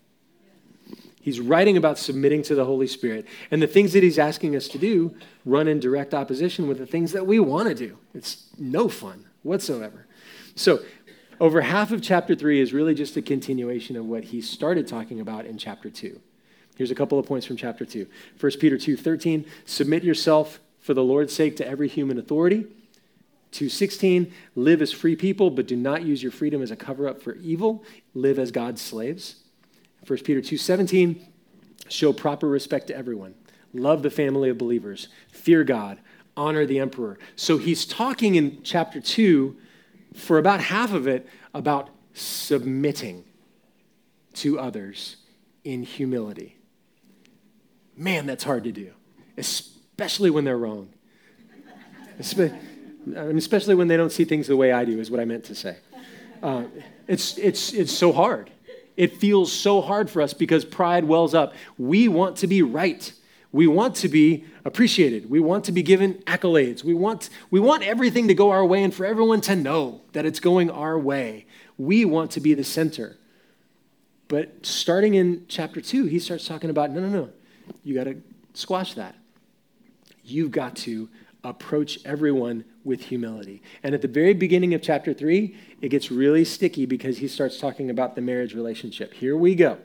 He's 1.21 1.39
writing 1.39 1.77
about 1.77 1.97
submitting 1.97 2.41
to 2.43 2.55
the 2.55 2.65
Holy 2.65 2.87
Spirit. 2.87 3.25
And 3.51 3.61
the 3.61 3.67
things 3.67 3.93
that 3.93 4.03
he's 4.03 4.17
asking 4.19 4.55
us 4.55 4.67
to 4.69 4.77
do 4.77 5.15
run 5.45 5.67
in 5.67 5.79
direct 5.79 6.13
opposition 6.13 6.67
with 6.67 6.79
the 6.79 6.85
things 6.85 7.11
that 7.11 7.27
we 7.27 7.39
want 7.39 7.69
to 7.69 7.75
do. 7.75 7.97
It's 8.13 8.45
no 8.57 8.87
fun 8.89 9.25
whatsoever. 9.43 10.07
So, 10.55 10.79
over 11.41 11.61
half 11.61 11.91
of 11.91 12.03
chapter 12.03 12.35
3 12.35 12.61
is 12.61 12.71
really 12.71 12.93
just 12.93 13.17
a 13.17 13.21
continuation 13.21 13.97
of 13.97 14.05
what 14.05 14.25
he 14.25 14.39
started 14.41 14.87
talking 14.87 15.19
about 15.19 15.47
in 15.47 15.57
chapter 15.57 15.89
2. 15.89 16.21
Here's 16.77 16.91
a 16.91 16.95
couple 16.95 17.17
of 17.17 17.25
points 17.25 17.47
from 17.47 17.57
chapter 17.57 17.83
2. 17.83 18.05
1 18.39 18.51
Peter 18.59 18.77
2:13, 18.77 19.45
submit 19.65 20.03
yourself 20.03 20.61
for 20.79 20.93
the 20.93 21.03
Lord's 21.03 21.33
sake 21.33 21.55
to 21.57 21.67
every 21.67 21.87
human 21.87 22.19
authority. 22.19 22.67
2:16, 23.51 24.31
live 24.55 24.83
as 24.83 24.91
free 24.91 25.15
people, 25.15 25.49
but 25.49 25.67
do 25.67 25.75
not 25.75 26.05
use 26.05 26.21
your 26.21 26.31
freedom 26.31 26.61
as 26.61 26.69
a 26.69 26.75
cover 26.75 27.07
up 27.07 27.23
for 27.23 27.35
evil. 27.37 27.83
Live 28.13 28.37
as 28.37 28.51
God's 28.51 28.79
slaves. 28.79 29.37
1 30.05 30.23
Peter 30.23 30.41
2:17, 30.41 31.25
show 31.89 32.13
proper 32.13 32.47
respect 32.47 32.85
to 32.87 32.95
everyone. 32.95 33.33
Love 33.73 34.03
the 34.03 34.11
family 34.11 34.49
of 34.49 34.59
believers. 34.59 35.07
Fear 35.31 35.63
God. 35.63 35.97
Honor 36.37 36.67
the 36.67 36.77
emperor. 36.77 37.17
So 37.35 37.57
he's 37.57 37.83
talking 37.83 38.35
in 38.35 38.61
chapter 38.61 39.01
2 39.01 39.57
for 40.13 40.37
about 40.37 40.59
half 40.59 40.93
of 40.93 41.07
it 41.07 41.27
about 41.53 41.89
submitting 42.13 43.23
to 44.33 44.59
others 44.59 45.17
in 45.63 45.83
humility. 45.83 46.57
Man, 47.95 48.25
that's 48.25 48.43
hard 48.43 48.63
to 48.63 48.71
do, 48.71 48.91
especially 49.37 50.29
when 50.29 50.43
they're 50.43 50.57
wrong. 50.57 50.89
Especially 52.19 53.75
when 53.75 53.87
they 53.87 53.97
don't 53.97 54.11
see 54.11 54.25
things 54.25 54.47
the 54.47 54.55
way 54.55 54.71
I 54.71 54.85
do, 54.85 54.99
is 54.99 55.09
what 55.09 55.19
I 55.19 55.25
meant 55.25 55.45
to 55.45 55.55
say. 55.55 55.77
Uh, 56.41 56.63
it's, 57.07 57.37
it's, 57.37 57.73
it's 57.73 57.91
so 57.91 58.11
hard. 58.11 58.51
It 58.97 59.17
feels 59.17 59.51
so 59.51 59.81
hard 59.81 60.09
for 60.09 60.21
us 60.21 60.33
because 60.33 60.65
pride 60.65 61.05
wells 61.05 61.33
up. 61.33 61.53
We 61.77 62.07
want 62.07 62.37
to 62.37 62.47
be 62.47 62.61
right. 62.61 63.11
We 63.51 63.67
want 63.67 63.95
to 63.97 64.07
be 64.07 64.45
appreciated. 64.63 65.29
We 65.29 65.39
want 65.39 65.65
to 65.65 65.71
be 65.71 65.83
given 65.83 66.15
accolades. 66.25 66.83
We 66.83 66.93
want, 66.93 67.29
we 67.49 67.59
want 67.59 67.83
everything 67.83 68.27
to 68.29 68.33
go 68.33 68.51
our 68.51 68.65
way 68.65 68.83
and 68.83 68.93
for 68.93 69.05
everyone 69.05 69.41
to 69.41 69.55
know 69.55 70.01
that 70.13 70.25
it's 70.25 70.39
going 70.39 70.69
our 70.69 70.97
way. 70.97 71.45
We 71.77 72.05
want 72.05 72.31
to 72.31 72.39
be 72.39 72.53
the 72.53 72.63
center. 72.63 73.17
But 74.27 74.65
starting 74.65 75.15
in 75.15 75.45
chapter 75.49 75.81
two, 75.81 76.05
he 76.05 76.19
starts 76.19 76.47
talking 76.47 76.69
about 76.69 76.91
no, 76.91 77.01
no, 77.01 77.09
no. 77.09 77.29
You 77.83 77.93
got 77.95 78.05
to 78.05 78.21
squash 78.53 78.93
that. 78.93 79.15
You've 80.23 80.51
got 80.51 80.75
to 80.77 81.09
approach 81.43 81.99
everyone 82.05 82.63
with 82.83 83.01
humility. 83.01 83.61
And 83.83 83.93
at 83.93 84.01
the 84.01 84.07
very 84.07 84.33
beginning 84.33 84.73
of 84.73 84.81
chapter 84.81 85.13
3, 85.13 85.55
it 85.81 85.89
gets 85.89 86.11
really 86.11 86.45
sticky 86.45 86.85
because 86.85 87.17
he 87.17 87.27
starts 87.27 87.59
talking 87.59 87.89
about 87.89 88.15
the 88.15 88.21
marriage 88.21 88.53
relationship. 88.53 89.13
Here 89.13 89.35
we 89.35 89.55
go. 89.55 89.77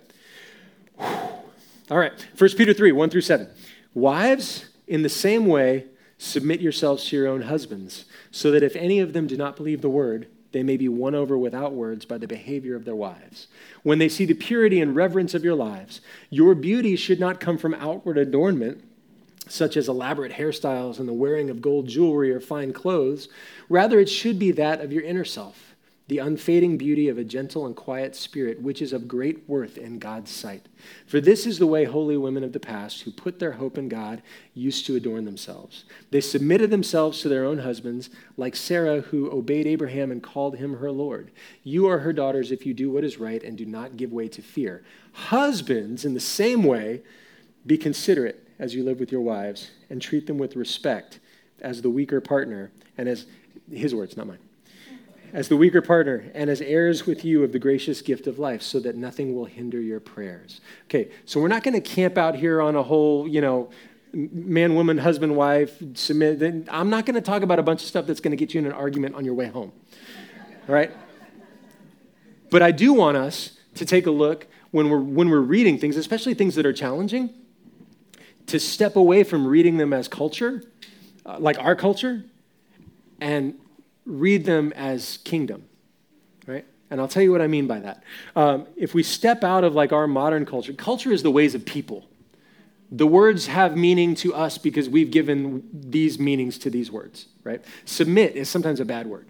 All 1.90 1.98
right, 1.98 2.12
1 2.36 2.50
Peter 2.56 2.72
3 2.72 2.90
1 2.90 3.10
through 3.10 3.20
7. 3.20 3.48
Wives, 3.94 4.66
in 4.88 5.02
the 5.02 5.08
same 5.08 5.46
way, 5.46 5.86
submit 6.18 6.60
yourselves 6.60 7.04
to 7.04 7.16
your 7.16 7.28
own 7.28 7.42
husbands, 7.42 8.06
so 8.32 8.50
that 8.50 8.64
if 8.64 8.74
any 8.74 8.98
of 8.98 9.12
them 9.12 9.28
do 9.28 9.36
not 9.36 9.56
believe 9.56 9.82
the 9.82 9.88
word, 9.88 10.26
they 10.50 10.64
may 10.64 10.76
be 10.76 10.88
won 10.88 11.14
over 11.14 11.38
without 11.38 11.74
words 11.74 12.04
by 12.04 12.18
the 12.18 12.26
behavior 12.26 12.74
of 12.74 12.84
their 12.84 12.96
wives. 12.96 13.46
When 13.84 13.98
they 13.98 14.08
see 14.08 14.24
the 14.24 14.34
purity 14.34 14.80
and 14.80 14.96
reverence 14.96 15.34
of 15.34 15.44
your 15.44 15.54
lives, 15.54 16.00
your 16.28 16.54
beauty 16.54 16.96
should 16.96 17.20
not 17.20 17.40
come 17.40 17.58
from 17.58 17.74
outward 17.74 18.18
adornment 18.18 18.82
such 19.48 19.76
as 19.76 19.88
elaborate 19.88 20.32
hairstyles 20.32 20.98
and 20.98 21.08
the 21.08 21.12
wearing 21.12 21.50
of 21.50 21.62
gold 21.62 21.86
jewelry 21.86 22.32
or 22.32 22.40
fine 22.40 22.72
clothes. 22.72 23.28
Rather, 23.68 24.00
it 24.00 24.08
should 24.08 24.38
be 24.38 24.50
that 24.50 24.80
of 24.80 24.92
your 24.92 25.02
inner 25.02 25.24
self, 25.24 25.65
the 26.08 26.18
unfading 26.18 26.78
beauty 26.78 27.08
of 27.08 27.18
a 27.18 27.24
gentle 27.24 27.66
and 27.66 27.74
quiet 27.74 28.14
spirit, 28.14 28.62
which 28.62 28.80
is 28.80 28.92
of 28.92 29.08
great 29.08 29.48
worth 29.48 29.76
in 29.76 29.98
God's 29.98 30.30
sight. 30.30 30.66
For 31.06 31.20
this 31.20 31.46
is 31.46 31.58
the 31.58 31.66
way 31.66 31.84
holy 31.84 32.16
women 32.16 32.44
of 32.44 32.52
the 32.52 32.60
past, 32.60 33.02
who 33.02 33.10
put 33.10 33.40
their 33.40 33.52
hope 33.52 33.76
in 33.76 33.88
God, 33.88 34.22
used 34.54 34.86
to 34.86 34.94
adorn 34.94 35.24
themselves. 35.24 35.84
They 36.12 36.20
submitted 36.20 36.70
themselves 36.70 37.20
to 37.20 37.28
their 37.28 37.44
own 37.44 37.58
husbands, 37.58 38.10
like 38.36 38.54
Sarah, 38.54 39.00
who 39.00 39.32
obeyed 39.32 39.66
Abraham 39.66 40.12
and 40.12 40.22
called 40.22 40.56
him 40.56 40.76
her 40.78 40.92
Lord. 40.92 41.32
You 41.64 41.88
are 41.88 41.98
her 41.98 42.12
daughters 42.12 42.52
if 42.52 42.64
you 42.64 42.72
do 42.72 42.88
what 42.88 43.02
is 43.02 43.18
right 43.18 43.42
and 43.42 43.58
do 43.58 43.66
not 43.66 43.96
give 43.96 44.12
way 44.12 44.28
to 44.28 44.42
fear. 44.42 44.84
Husbands, 45.12 46.04
in 46.04 46.14
the 46.14 46.20
same 46.20 46.62
way, 46.62 47.02
be 47.66 47.76
considerate 47.76 48.46
as 48.60 48.76
you 48.76 48.84
live 48.84 49.00
with 49.00 49.10
your 49.10 49.22
wives 49.22 49.72
and 49.90 50.00
treat 50.00 50.28
them 50.28 50.38
with 50.38 50.54
respect 50.54 51.18
as 51.60 51.82
the 51.82 51.90
weaker 51.90 52.20
partner 52.20 52.70
and 52.96 53.08
as 53.08 53.26
his 53.70 53.92
words, 53.92 54.16
not 54.16 54.28
mine. 54.28 54.38
As 55.36 55.48
the 55.48 55.56
weaker 55.58 55.82
partner 55.82 56.30
and 56.32 56.48
as 56.48 56.62
heirs 56.62 57.04
with 57.04 57.22
you 57.22 57.44
of 57.44 57.52
the 57.52 57.58
gracious 57.58 58.00
gift 58.00 58.26
of 58.26 58.38
life, 58.38 58.62
so 58.62 58.80
that 58.80 58.96
nothing 58.96 59.34
will 59.34 59.44
hinder 59.44 59.78
your 59.78 60.00
prayers. 60.00 60.62
Okay, 60.84 61.10
so 61.26 61.38
we're 61.42 61.48
not 61.48 61.62
going 61.62 61.74
to 61.74 61.80
camp 61.82 62.16
out 62.16 62.36
here 62.36 62.62
on 62.62 62.74
a 62.74 62.82
whole, 62.82 63.28
you 63.28 63.42
know, 63.42 63.68
man, 64.14 64.74
woman, 64.74 64.96
husband, 64.96 65.36
wife, 65.36 65.76
submit. 65.92 66.66
I'm 66.70 66.88
not 66.88 67.04
going 67.04 67.16
to 67.16 67.20
talk 67.20 67.42
about 67.42 67.58
a 67.58 67.62
bunch 67.62 67.82
of 67.82 67.86
stuff 67.86 68.06
that's 68.06 68.20
going 68.20 68.30
to 68.30 68.36
get 68.38 68.54
you 68.54 68.60
in 68.60 68.66
an 68.66 68.72
argument 68.72 69.14
on 69.14 69.26
your 69.26 69.34
way 69.34 69.48
home. 69.48 69.72
All 70.70 70.74
right? 70.74 70.90
But 72.48 72.62
I 72.62 72.70
do 72.70 72.94
want 72.94 73.18
us 73.18 73.58
to 73.74 73.84
take 73.84 74.06
a 74.06 74.10
look 74.10 74.46
when 74.70 74.88
we're, 74.88 75.02
when 75.02 75.28
we're 75.28 75.40
reading 75.40 75.76
things, 75.76 75.98
especially 75.98 76.32
things 76.32 76.54
that 76.54 76.64
are 76.64 76.72
challenging 76.72 77.34
to 78.46 78.58
step 78.58 78.96
away 78.96 79.22
from 79.22 79.46
reading 79.46 79.76
them 79.76 79.92
as 79.92 80.08
culture, 80.08 80.62
uh, 81.26 81.36
like 81.38 81.58
our 81.58 81.76
culture, 81.76 82.24
and 83.20 83.58
read 84.06 84.44
them 84.44 84.72
as 84.74 85.18
kingdom, 85.18 85.64
right? 86.46 86.64
And 86.90 87.00
I'll 87.00 87.08
tell 87.08 87.22
you 87.22 87.32
what 87.32 87.42
I 87.42 87.48
mean 87.48 87.66
by 87.66 87.80
that. 87.80 88.02
Um, 88.36 88.66
if 88.76 88.94
we 88.94 89.02
step 89.02 89.42
out 89.42 89.64
of 89.64 89.74
like 89.74 89.92
our 89.92 90.06
modern 90.06 90.46
culture, 90.46 90.72
culture 90.72 91.12
is 91.12 91.22
the 91.22 91.30
ways 91.30 91.54
of 91.54 91.64
people. 91.64 92.08
The 92.90 93.06
words 93.06 93.48
have 93.48 93.76
meaning 93.76 94.14
to 94.16 94.32
us 94.32 94.58
because 94.58 94.88
we've 94.88 95.10
given 95.10 95.68
these 95.72 96.20
meanings 96.20 96.56
to 96.58 96.70
these 96.70 96.90
words, 96.90 97.26
right? 97.42 97.64
Submit 97.84 98.36
is 98.36 98.48
sometimes 98.48 98.78
a 98.78 98.84
bad 98.84 99.08
word, 99.08 99.26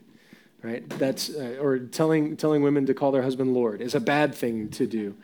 right? 0.62 0.86
That's 0.90 1.30
uh, 1.30 1.56
or 1.58 1.78
telling 1.78 2.36
telling 2.36 2.62
women 2.62 2.84
to 2.84 2.92
call 2.92 3.12
their 3.12 3.22
husband 3.22 3.54
Lord 3.54 3.80
is 3.80 3.94
a 3.94 4.00
bad 4.00 4.34
thing 4.34 4.68
to 4.72 4.86
do. 4.86 5.16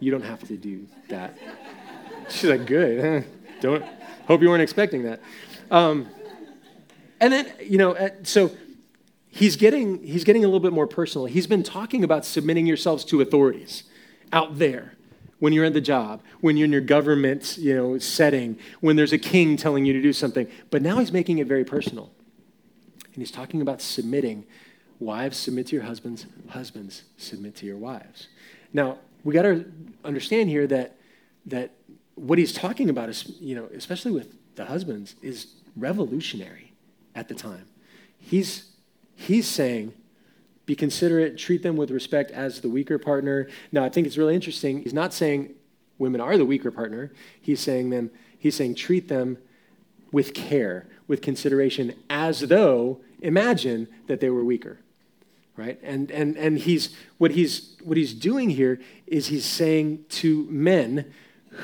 You 0.00 0.10
don't 0.10 0.24
have 0.24 0.42
to 0.48 0.56
do 0.56 0.88
that. 1.08 1.38
She's 2.28 2.50
like, 2.50 2.66
good. 2.66 3.24
Don't 3.60 3.84
hope 4.26 4.42
you 4.42 4.48
weren't 4.48 4.62
expecting 4.62 5.04
that. 5.04 5.20
Um, 5.70 6.08
and 7.20 7.32
then, 7.32 7.52
you 7.60 7.78
know, 7.78 8.10
so 8.24 8.50
he's 9.32 9.56
getting 9.56 10.04
he's 10.04 10.22
getting 10.22 10.44
a 10.44 10.46
little 10.46 10.60
bit 10.60 10.72
more 10.72 10.86
personal. 10.86 11.26
He's 11.26 11.48
been 11.48 11.64
talking 11.64 12.04
about 12.04 12.24
submitting 12.24 12.66
yourselves 12.66 13.04
to 13.06 13.20
authorities 13.20 13.82
out 14.32 14.58
there 14.58 14.94
when 15.40 15.52
you're 15.52 15.64
in 15.64 15.72
the 15.72 15.80
job, 15.80 16.22
when 16.40 16.56
you're 16.56 16.66
in 16.66 16.72
your 16.72 16.80
government, 16.80 17.58
you 17.58 17.74
know, 17.74 17.98
setting, 17.98 18.56
when 18.80 18.94
there's 18.94 19.12
a 19.12 19.18
king 19.18 19.56
telling 19.56 19.84
you 19.84 19.92
to 19.92 20.00
do 20.00 20.12
something. 20.12 20.46
But 20.70 20.82
now 20.82 20.98
he's 20.98 21.10
making 21.10 21.38
it 21.38 21.48
very 21.48 21.64
personal. 21.64 22.12
And 23.06 23.16
he's 23.16 23.32
talking 23.32 23.60
about 23.60 23.82
submitting. 23.82 24.44
Wives, 25.00 25.36
submit 25.36 25.66
to 25.66 25.74
your 25.74 25.84
husbands. 25.84 26.26
Husbands, 26.50 27.02
submit 27.16 27.56
to 27.56 27.66
your 27.66 27.76
wives. 27.76 28.28
Now, 28.72 28.98
we 29.24 29.34
got 29.34 29.42
to 29.42 29.64
understand 30.04 30.48
here 30.48 30.68
that 30.68 30.96
that 31.46 31.72
what 32.14 32.38
he's 32.38 32.52
talking 32.52 32.88
about 32.88 33.08
is, 33.08 33.32
you 33.40 33.56
know, 33.56 33.68
especially 33.74 34.12
with 34.12 34.32
the 34.54 34.66
husbands, 34.66 35.16
is 35.22 35.48
revolutionary 35.76 36.72
at 37.14 37.28
the 37.28 37.34
time. 37.34 37.66
He's, 38.18 38.70
he's 39.22 39.48
saying, 39.48 39.94
be 40.66 40.74
considerate, 40.74 41.36
treat 41.38 41.62
them 41.62 41.76
with 41.76 41.90
respect 41.90 42.30
as 42.30 42.60
the 42.60 42.68
weaker 42.68 42.98
partner. 42.98 43.48
Now, 43.72 43.84
I 43.84 43.88
think 43.88 44.06
it's 44.06 44.16
really 44.16 44.34
interesting. 44.34 44.82
He's 44.82 44.94
not 44.94 45.12
saying 45.12 45.54
women 45.98 46.20
are 46.20 46.36
the 46.36 46.44
weaker 46.44 46.70
partner. 46.70 47.12
He's 47.40 47.60
saying 47.60 47.90
them, 47.90 48.10
he's 48.38 48.54
saying 48.54 48.76
treat 48.76 49.08
them 49.08 49.38
with 50.12 50.34
care, 50.34 50.88
with 51.08 51.22
consideration, 51.22 51.94
as 52.10 52.40
though, 52.40 53.00
imagine 53.20 53.88
that 54.06 54.20
they 54.20 54.30
were 54.30 54.44
weaker. 54.44 54.78
Right? 55.56 55.78
And 55.82 56.10
and 56.10 56.36
and 56.36 56.58
he's 56.58 56.96
what 57.18 57.32
he's 57.32 57.76
what 57.84 57.98
he's 57.98 58.14
doing 58.14 58.50
here 58.50 58.80
is 59.06 59.26
he's 59.26 59.44
saying 59.44 60.06
to 60.08 60.46
men 60.48 61.12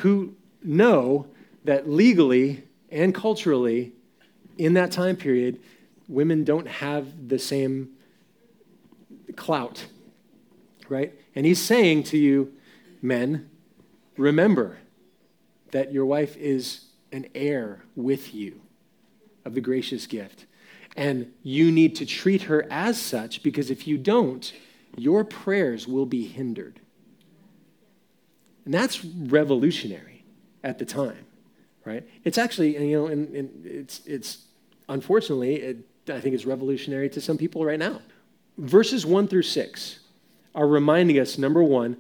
who 0.03 0.35
know 0.63 1.27
that 1.65 1.89
legally 1.89 2.65
and 2.91 3.15
culturally, 3.15 3.93
in 4.59 4.75
that 4.75 4.93
time 4.93 5.17
period, 5.17 5.59
women 6.09 6.43
don't 6.45 6.67
have 6.67 7.29
the 7.29 7.39
same 7.39 7.91
clout, 9.37 9.87
right? 10.89 11.15
And 11.35 11.47
he's 11.47 11.61
saying 11.61 12.05
to 12.05 12.19
you, 12.19 12.53
men, 13.03 13.51
remember 14.17 14.79
that 15.71 15.93
your 15.93 16.07
wife 16.07 16.37
is 16.37 16.87
an 17.13 17.27
heir 17.35 17.85
with 17.95 18.35
you 18.35 18.61
of 19.45 19.55
the 19.55 19.61
gracious 19.61 20.07
gift. 20.07 20.47
And 20.97 21.33
you 21.43 21.71
need 21.71 21.95
to 21.97 22.07
treat 22.07 22.43
her 22.43 22.67
as 22.71 23.01
such 23.01 23.43
because 23.43 23.71
if 23.71 23.87
you 23.87 23.99
don't, 23.99 24.53
your 24.97 25.25
prayers 25.25 25.87
will 25.87 26.07
be 26.07 26.27
hindered. 26.27 26.81
And 28.65 28.75
that's 28.75 29.05
revolutionary 29.05 30.25
at 30.65 30.79
the 30.79 30.85
time, 30.85 31.27
right? 31.85 32.07
It's 32.25 32.37
actually, 32.37 32.77
you 32.77 32.99
know, 32.99 33.07
and, 33.07 33.35
and 33.35 33.65
it's, 33.65 34.05
it's 34.07 34.45
unfortunately, 34.89 35.57
it, 35.57 35.88
I 36.11 36.21
think 36.21 36.35
is 36.35 36.47
revolutionary 36.47 37.09
to 37.11 37.21
some 37.21 37.39
people 37.39 37.65
right 37.65 37.79
now. 37.79 38.01
Verses 38.57 39.07
one 39.07 39.29
through 39.29 39.43
six 39.43 40.01
are 40.55 40.67
reminding 40.67 41.19
us 41.19 41.39
number 41.39 41.63
one, 41.63 41.97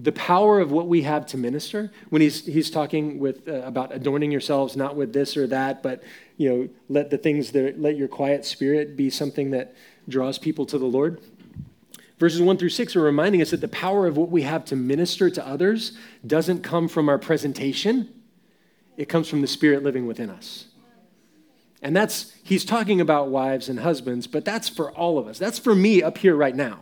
the 0.00 0.12
power 0.12 0.60
of 0.60 0.70
what 0.70 0.86
we 0.86 1.02
have 1.02 1.26
to 1.26 1.36
minister. 1.36 1.90
When 2.08 2.22
he's, 2.22 2.46
he's 2.46 2.70
talking 2.70 3.18
with, 3.18 3.48
uh, 3.48 3.62
about 3.62 3.92
adorning 3.92 4.30
yourselves 4.30 4.76
not 4.76 4.96
with 4.96 5.12
this 5.12 5.36
or 5.36 5.46
that 5.48 5.82
but 5.82 6.02
you 6.36 6.48
know 6.48 6.68
let 6.88 7.10
the 7.10 7.18
things 7.18 7.52
that 7.52 7.80
let 7.80 7.96
your 7.96 8.08
quiet 8.08 8.44
spirit 8.44 8.96
be 8.96 9.10
something 9.10 9.50
that 9.50 9.74
draws 10.08 10.38
people 10.38 10.66
to 10.66 10.78
the 10.78 10.86
lord. 10.86 11.20
Verses 12.18 12.40
1 12.40 12.56
through 12.56 12.70
6 12.70 12.96
are 12.96 13.02
reminding 13.02 13.42
us 13.42 13.50
that 13.50 13.60
the 13.60 13.68
power 13.68 14.06
of 14.06 14.16
what 14.16 14.30
we 14.30 14.42
have 14.42 14.64
to 14.66 14.76
minister 14.76 15.30
to 15.30 15.46
others 15.46 15.92
doesn't 16.26 16.62
come 16.62 16.88
from 16.88 17.08
our 17.08 17.18
presentation. 17.18 18.08
It 18.96 19.08
comes 19.08 19.28
from 19.28 19.40
the 19.40 19.46
spirit 19.46 19.84
living 19.84 20.06
within 20.06 20.30
us 20.30 20.67
and 21.80 21.94
that's 21.94 22.32
he's 22.42 22.64
talking 22.64 23.00
about 23.00 23.28
wives 23.28 23.68
and 23.68 23.80
husbands 23.80 24.26
but 24.26 24.44
that's 24.44 24.68
for 24.68 24.90
all 24.92 25.18
of 25.18 25.26
us 25.26 25.38
that's 25.38 25.58
for 25.58 25.74
me 25.74 26.02
up 26.02 26.18
here 26.18 26.34
right 26.34 26.56
now 26.56 26.80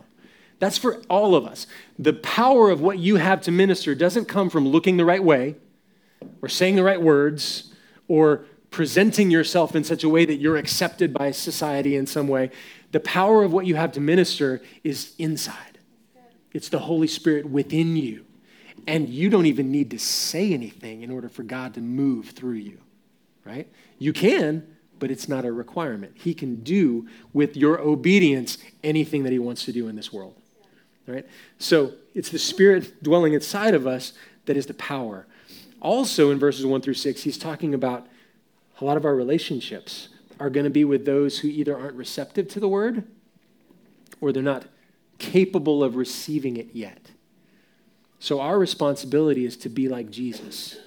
that's 0.59 0.77
for 0.77 1.01
all 1.09 1.35
of 1.35 1.45
us. 1.45 1.67
The 1.99 2.13
power 2.13 2.69
of 2.69 2.81
what 2.81 2.97
you 2.97 3.17
have 3.17 3.41
to 3.41 3.51
minister 3.51 3.93
doesn't 3.93 4.25
come 4.25 4.49
from 4.49 4.67
looking 4.67 4.97
the 4.97 5.05
right 5.05 5.23
way 5.23 5.55
or 6.41 6.49
saying 6.49 6.75
the 6.75 6.83
right 6.83 7.01
words 7.01 7.73
or 8.07 8.45
presenting 8.71 9.29
yourself 9.31 9.75
in 9.75 9.83
such 9.83 10.03
a 10.03 10.09
way 10.09 10.25
that 10.25 10.37
you're 10.37 10.57
accepted 10.57 11.13
by 11.13 11.31
society 11.31 11.95
in 11.95 12.07
some 12.07 12.27
way. 12.27 12.49
The 12.91 12.99
power 12.99 13.43
of 13.43 13.53
what 13.53 13.65
you 13.65 13.75
have 13.75 13.91
to 13.93 14.01
minister 14.01 14.61
is 14.83 15.13
inside, 15.17 15.79
it's 16.53 16.69
the 16.69 16.79
Holy 16.79 17.07
Spirit 17.07 17.45
within 17.49 17.95
you. 17.95 18.25
And 18.85 19.09
you 19.09 19.29
don't 19.29 19.47
even 19.47 19.69
need 19.69 19.91
to 19.91 19.99
say 19.99 20.53
anything 20.53 21.01
in 21.01 21.11
order 21.11 21.27
for 21.27 21.43
God 21.43 21.73
to 21.73 21.81
move 21.81 22.29
through 22.29 22.53
you, 22.53 22.77
right? 23.43 23.67
You 23.99 24.13
can, 24.13 24.76
but 24.99 25.11
it's 25.11 25.27
not 25.27 25.45
a 25.45 25.51
requirement. 25.51 26.13
He 26.15 26.33
can 26.33 26.57
do 26.57 27.07
with 27.33 27.55
your 27.55 27.79
obedience 27.79 28.57
anything 28.83 29.23
that 29.23 29.31
He 29.31 29.39
wants 29.39 29.65
to 29.65 29.71
do 29.71 29.87
in 29.87 29.95
this 29.95 30.11
world. 30.11 30.35
Right? 31.05 31.25
So 31.57 31.93
it's 32.13 32.29
the 32.29 32.39
Spirit 32.39 33.01
dwelling 33.01 33.33
inside 33.33 33.73
of 33.73 33.87
us 33.87 34.13
that 34.45 34.57
is 34.57 34.65
the 34.65 34.73
power. 34.73 35.25
Also, 35.81 36.31
in 36.31 36.39
verses 36.39 36.65
1 36.65 36.81
through 36.81 36.95
6, 36.95 37.23
he's 37.23 37.37
talking 37.37 37.73
about 37.73 38.07
a 38.81 38.85
lot 38.85 38.97
of 38.97 39.05
our 39.05 39.15
relationships 39.15 40.09
are 40.39 40.49
going 40.49 40.63
to 40.65 40.69
be 40.69 40.83
with 40.83 41.05
those 41.05 41.39
who 41.39 41.47
either 41.47 41.77
aren't 41.77 41.95
receptive 41.95 42.47
to 42.49 42.59
the 42.59 42.67
word 42.67 43.03
or 44.21 44.31
they're 44.31 44.43
not 44.43 44.65
capable 45.19 45.83
of 45.83 45.95
receiving 45.95 46.57
it 46.57 46.69
yet. 46.73 47.11
So, 48.19 48.39
our 48.39 48.57
responsibility 48.57 49.45
is 49.45 49.57
to 49.57 49.69
be 49.69 49.87
like 49.87 50.09
Jesus, 50.09 50.77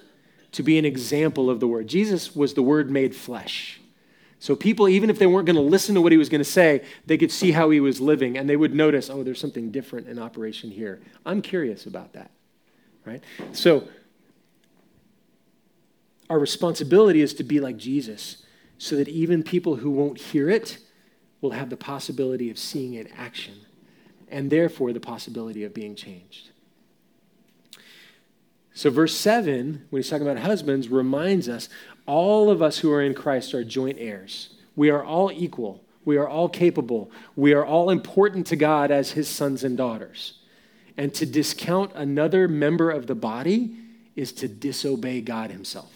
to 0.51 0.63
be 0.63 0.77
an 0.77 0.85
example 0.85 1.49
of 1.49 1.59
the 1.59 1.67
word. 1.67 1.87
Jesus 1.87 2.35
was 2.35 2.53
the 2.53 2.61
word 2.61 2.91
made 2.91 3.15
flesh. 3.15 3.80
So 4.41 4.55
people, 4.55 4.89
even 4.89 5.11
if 5.11 5.19
they 5.19 5.27
weren't 5.27 5.45
going 5.45 5.55
to 5.55 5.61
listen 5.61 5.93
to 5.93 6.01
what 6.01 6.11
he 6.11 6.17
was 6.17 6.27
going 6.27 6.39
to 6.39 6.43
say, 6.43 6.83
they 7.05 7.15
could 7.15 7.31
see 7.31 7.51
how 7.51 7.69
he 7.69 7.79
was 7.79 8.01
living 8.01 8.39
and 8.39 8.49
they 8.49 8.55
would 8.55 8.73
notice, 8.73 9.07
oh, 9.07 9.21
there's 9.21 9.39
something 9.39 9.69
different 9.69 10.07
in 10.07 10.17
operation 10.17 10.71
here. 10.71 10.99
I'm 11.27 11.43
curious 11.43 11.85
about 11.85 12.13
that, 12.13 12.31
right? 13.05 13.23
So 13.51 13.87
our 16.27 16.39
responsibility 16.39 17.21
is 17.21 17.35
to 17.35 17.43
be 17.43 17.59
like 17.59 17.77
Jesus 17.77 18.43
so 18.79 18.95
that 18.95 19.07
even 19.07 19.43
people 19.43 19.75
who 19.75 19.91
won't 19.91 20.17
hear 20.17 20.49
it 20.49 20.79
will 21.39 21.51
have 21.51 21.69
the 21.69 21.77
possibility 21.77 22.49
of 22.49 22.57
seeing 22.57 22.95
it 22.95 23.05
in 23.05 23.13
action 23.13 23.59
and 24.27 24.49
therefore 24.49 24.91
the 24.91 24.99
possibility 24.99 25.63
of 25.63 25.71
being 25.71 25.93
changed. 25.93 26.49
So, 28.73 28.89
verse 28.89 29.15
7, 29.15 29.85
when 29.89 30.01
he's 30.01 30.09
talking 30.09 30.25
about 30.25 30.41
husbands, 30.41 30.87
reminds 30.87 31.49
us 31.49 31.67
all 32.05 32.49
of 32.49 32.61
us 32.61 32.79
who 32.79 32.91
are 32.91 33.01
in 33.01 33.13
Christ 33.13 33.53
are 33.53 33.63
joint 33.63 33.97
heirs. 33.99 34.49
We 34.75 34.89
are 34.89 35.03
all 35.03 35.31
equal. 35.31 35.83
We 36.03 36.17
are 36.17 36.27
all 36.27 36.49
capable. 36.49 37.11
We 37.35 37.53
are 37.53 37.65
all 37.65 37.89
important 37.89 38.47
to 38.47 38.55
God 38.55 38.91
as 38.91 39.11
his 39.11 39.29
sons 39.29 39.63
and 39.63 39.77
daughters. 39.77 40.39
And 40.97 41.13
to 41.15 41.25
discount 41.25 41.91
another 41.95 42.47
member 42.47 42.89
of 42.89 43.07
the 43.07 43.15
body 43.15 43.77
is 44.15 44.31
to 44.33 44.47
disobey 44.47 45.21
God 45.21 45.51
himself. 45.51 45.91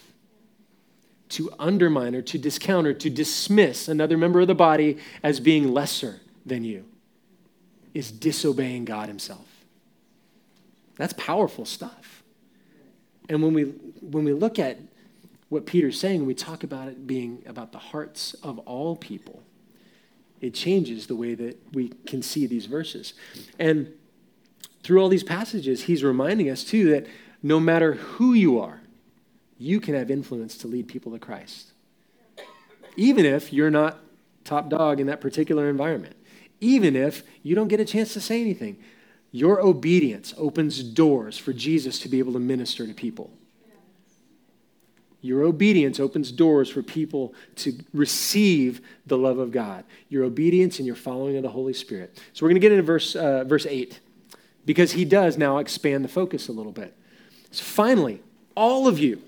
To 1.30 1.52
undermine 1.58 2.16
or 2.16 2.22
to 2.24 2.38
discount 2.38 2.88
or 2.88 2.94
to 2.94 3.10
dismiss 3.10 3.88
another 3.88 4.18
member 4.18 4.42
of 4.42 4.48
the 4.48 4.56
body 4.56 4.98
as 5.24 5.40
being 5.40 5.74
lesser 5.74 6.22
than 6.46 6.64
you 6.64 6.86
is 7.94 8.12
disobeying 8.12 8.86
God 8.86 9.08
himself. 9.08 9.48
That's 10.98 11.14
powerful 11.14 11.66
stuff. 11.66 12.24
And 13.28 13.42
when 13.42 13.54
we, 13.54 13.64
when 14.02 14.24
we 14.24 14.34
look 14.34 14.60
at 14.60 14.78
what 15.56 15.66
Peter's 15.66 15.98
saying, 15.98 16.26
we 16.26 16.34
talk 16.34 16.66
about 16.66 16.90
it 16.90 17.08
being 17.08 17.42
about 17.46 17.72
the 17.72 17.78
hearts 17.78 18.34
of 18.44 18.60
all 18.60 18.98
people. 18.98 19.42
It 20.42 20.54
changes 20.54 21.08
the 21.08 21.16
way 21.16 21.34
that 21.34 21.58
we 21.74 21.94
can 22.06 22.22
see 22.22 22.46
these 22.46 22.66
verses. 22.66 23.14
And 23.58 23.94
through 24.84 25.02
all 25.02 25.08
these 25.08 25.24
passages, 25.24 25.84
he's 25.84 26.04
reminding 26.04 26.50
us 26.50 26.66
too 26.66 26.90
that 26.92 27.08
no 27.42 27.58
matter 27.58 27.94
who 27.94 28.34
you 28.34 28.60
are, 28.60 28.82
you 29.58 29.80
can 29.80 29.96
have 29.96 30.12
influence 30.12 30.58
to 30.58 30.68
lead 30.68 30.90
people 30.90 31.14
to 31.14 31.20
Christ. 31.20 31.72
Even 32.98 33.26
if 33.26 33.54
you're 33.54 33.72
not 33.72 34.00
top 34.44 34.70
dog 34.70 35.00
in 35.00 35.08
that 35.08 35.22
particular 35.22 35.70
environment, 35.70 36.18
even 36.60 36.98
if 36.98 37.24
you 37.44 37.56
don't 37.56 37.70
get 37.70 37.80
a 37.80 37.86
chance 37.86 38.12
to 38.12 38.20
say 38.20 38.42
anything, 38.42 38.78
your 39.32 39.62
obedience 39.62 40.34
opens 40.38 40.84
doors 40.84 41.38
for 41.38 41.54
Jesus 41.54 41.98
to 42.00 42.10
be 42.10 42.20
able 42.20 42.34
to 42.34 42.40
minister 42.40 42.86
to 42.86 42.94
people. 42.94 43.32
Your 45.26 45.42
obedience 45.42 46.00
opens 46.00 46.32
doors 46.32 46.70
for 46.70 46.84
people 46.84 47.34
to 47.56 47.76
receive 47.94 48.80
the 49.08 49.18
love 49.18 49.40
of 49.40 49.52
God. 49.52 49.84
Your 50.08 50.24
obedience 50.24 50.78
and 50.78 50.86
your 50.86 50.96
following 50.96 51.36
of 51.36 51.42
the 51.42 51.50
Holy 51.50 51.74
Spirit. 51.74 52.22
So 52.34 52.46
we're 52.46 52.50
going 52.50 52.62
to 52.62 52.68
get 52.68 52.72
into 52.72 52.84
verse, 52.84 53.16
uh, 53.16 53.44
verse 53.44 53.66
8 53.66 54.00
because 54.68 54.92
he 54.92 55.04
does 55.04 55.36
now 55.36 55.58
expand 55.58 56.04
the 56.04 56.10
focus 56.10 56.48
a 56.48 56.52
little 56.52 56.72
bit. 56.72 56.96
So 57.50 57.64
finally, 57.64 58.22
all 58.56 58.88
of 58.88 59.00
you 59.00 59.20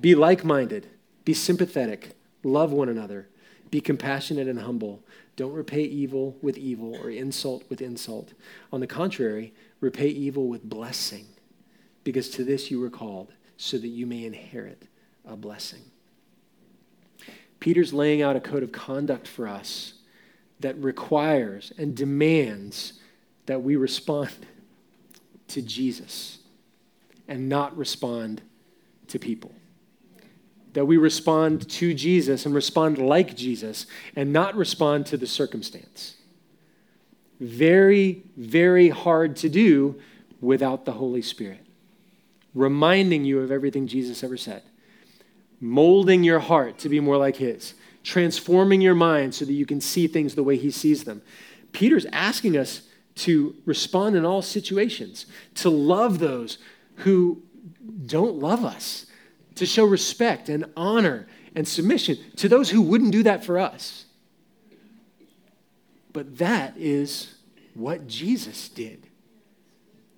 be 0.00 0.16
like 0.16 0.44
minded, 0.44 0.88
be 1.24 1.32
sympathetic, 1.32 2.16
love 2.42 2.72
one 2.72 2.88
another, 2.88 3.28
be 3.70 3.80
compassionate 3.80 4.48
and 4.48 4.60
humble. 4.60 5.00
Don't 5.36 5.52
repay 5.52 5.82
evil 5.82 6.36
with 6.42 6.58
evil 6.58 6.96
or 6.96 7.08
insult 7.08 7.62
with 7.70 7.80
insult. 7.80 8.32
On 8.72 8.80
the 8.80 8.88
contrary, 8.88 9.54
repay 9.80 10.08
evil 10.08 10.48
with 10.48 10.68
blessing, 10.68 11.26
because 12.02 12.28
to 12.30 12.42
this 12.42 12.68
you 12.68 12.80
were 12.80 12.90
called 12.90 13.32
so 13.58 13.76
that 13.76 13.88
you 13.88 14.06
may 14.06 14.24
inherit 14.24 14.84
a 15.26 15.36
blessing. 15.36 15.82
Peter's 17.60 17.92
laying 17.92 18.22
out 18.22 18.36
a 18.36 18.40
code 18.40 18.62
of 18.62 18.72
conduct 18.72 19.26
for 19.26 19.46
us 19.46 19.94
that 20.60 20.78
requires 20.78 21.72
and 21.76 21.94
demands 21.94 22.94
that 23.46 23.62
we 23.62 23.74
respond 23.76 24.30
to 25.48 25.60
Jesus 25.60 26.38
and 27.26 27.48
not 27.48 27.76
respond 27.76 28.40
to 29.08 29.18
people. 29.18 29.52
That 30.74 30.84
we 30.84 30.96
respond 30.96 31.68
to 31.68 31.92
Jesus 31.94 32.46
and 32.46 32.54
respond 32.54 32.98
like 32.98 33.34
Jesus 33.34 33.86
and 34.14 34.32
not 34.32 34.54
respond 34.54 35.06
to 35.06 35.16
the 35.16 35.26
circumstance. 35.26 36.14
Very, 37.40 38.22
very 38.36 38.88
hard 38.88 39.34
to 39.36 39.48
do 39.48 40.00
without 40.40 40.84
the 40.84 40.92
Holy 40.92 41.22
Spirit 41.22 41.67
reminding 42.54 43.24
you 43.24 43.40
of 43.40 43.50
everything 43.50 43.86
Jesus 43.86 44.22
ever 44.24 44.36
said, 44.36 44.62
molding 45.60 46.22
your 46.24 46.38
heart 46.38 46.78
to 46.78 46.88
be 46.88 47.00
more 47.00 47.16
like 47.16 47.36
His, 47.36 47.74
transforming 48.02 48.80
your 48.80 48.94
mind 48.94 49.34
so 49.34 49.44
that 49.44 49.52
you 49.52 49.66
can 49.66 49.80
see 49.80 50.06
things 50.06 50.34
the 50.34 50.42
way 50.42 50.56
He 50.56 50.70
sees 50.70 51.04
them. 51.04 51.22
Peter's 51.72 52.06
asking 52.12 52.56
us 52.56 52.82
to 53.16 53.54
respond 53.64 54.16
in 54.16 54.24
all 54.24 54.42
situations, 54.42 55.26
to 55.54 55.68
love 55.68 56.18
those 56.18 56.58
who 56.96 57.42
don't 58.06 58.36
love 58.36 58.64
us, 58.64 59.06
to 59.56 59.66
show 59.66 59.84
respect 59.84 60.48
and 60.48 60.64
honor 60.76 61.26
and 61.54 61.66
submission 61.66 62.16
to 62.36 62.48
those 62.48 62.70
who 62.70 62.80
wouldn't 62.80 63.12
do 63.12 63.24
that 63.24 63.44
for 63.44 63.58
us. 63.58 64.04
But 66.12 66.38
that 66.38 66.74
is 66.76 67.34
what 67.74 68.06
Jesus 68.06 68.68
did. 68.68 69.06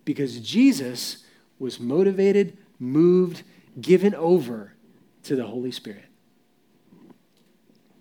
Because 0.05 0.41
Jesus 0.41 1.25
was 1.61 1.79
motivated, 1.79 2.57
moved, 2.81 3.45
given 3.81 4.15
over 4.17 4.73
to 5.23 5.37
the 5.37 5.45
Holy 5.45 5.71
Spirit. 5.71 6.05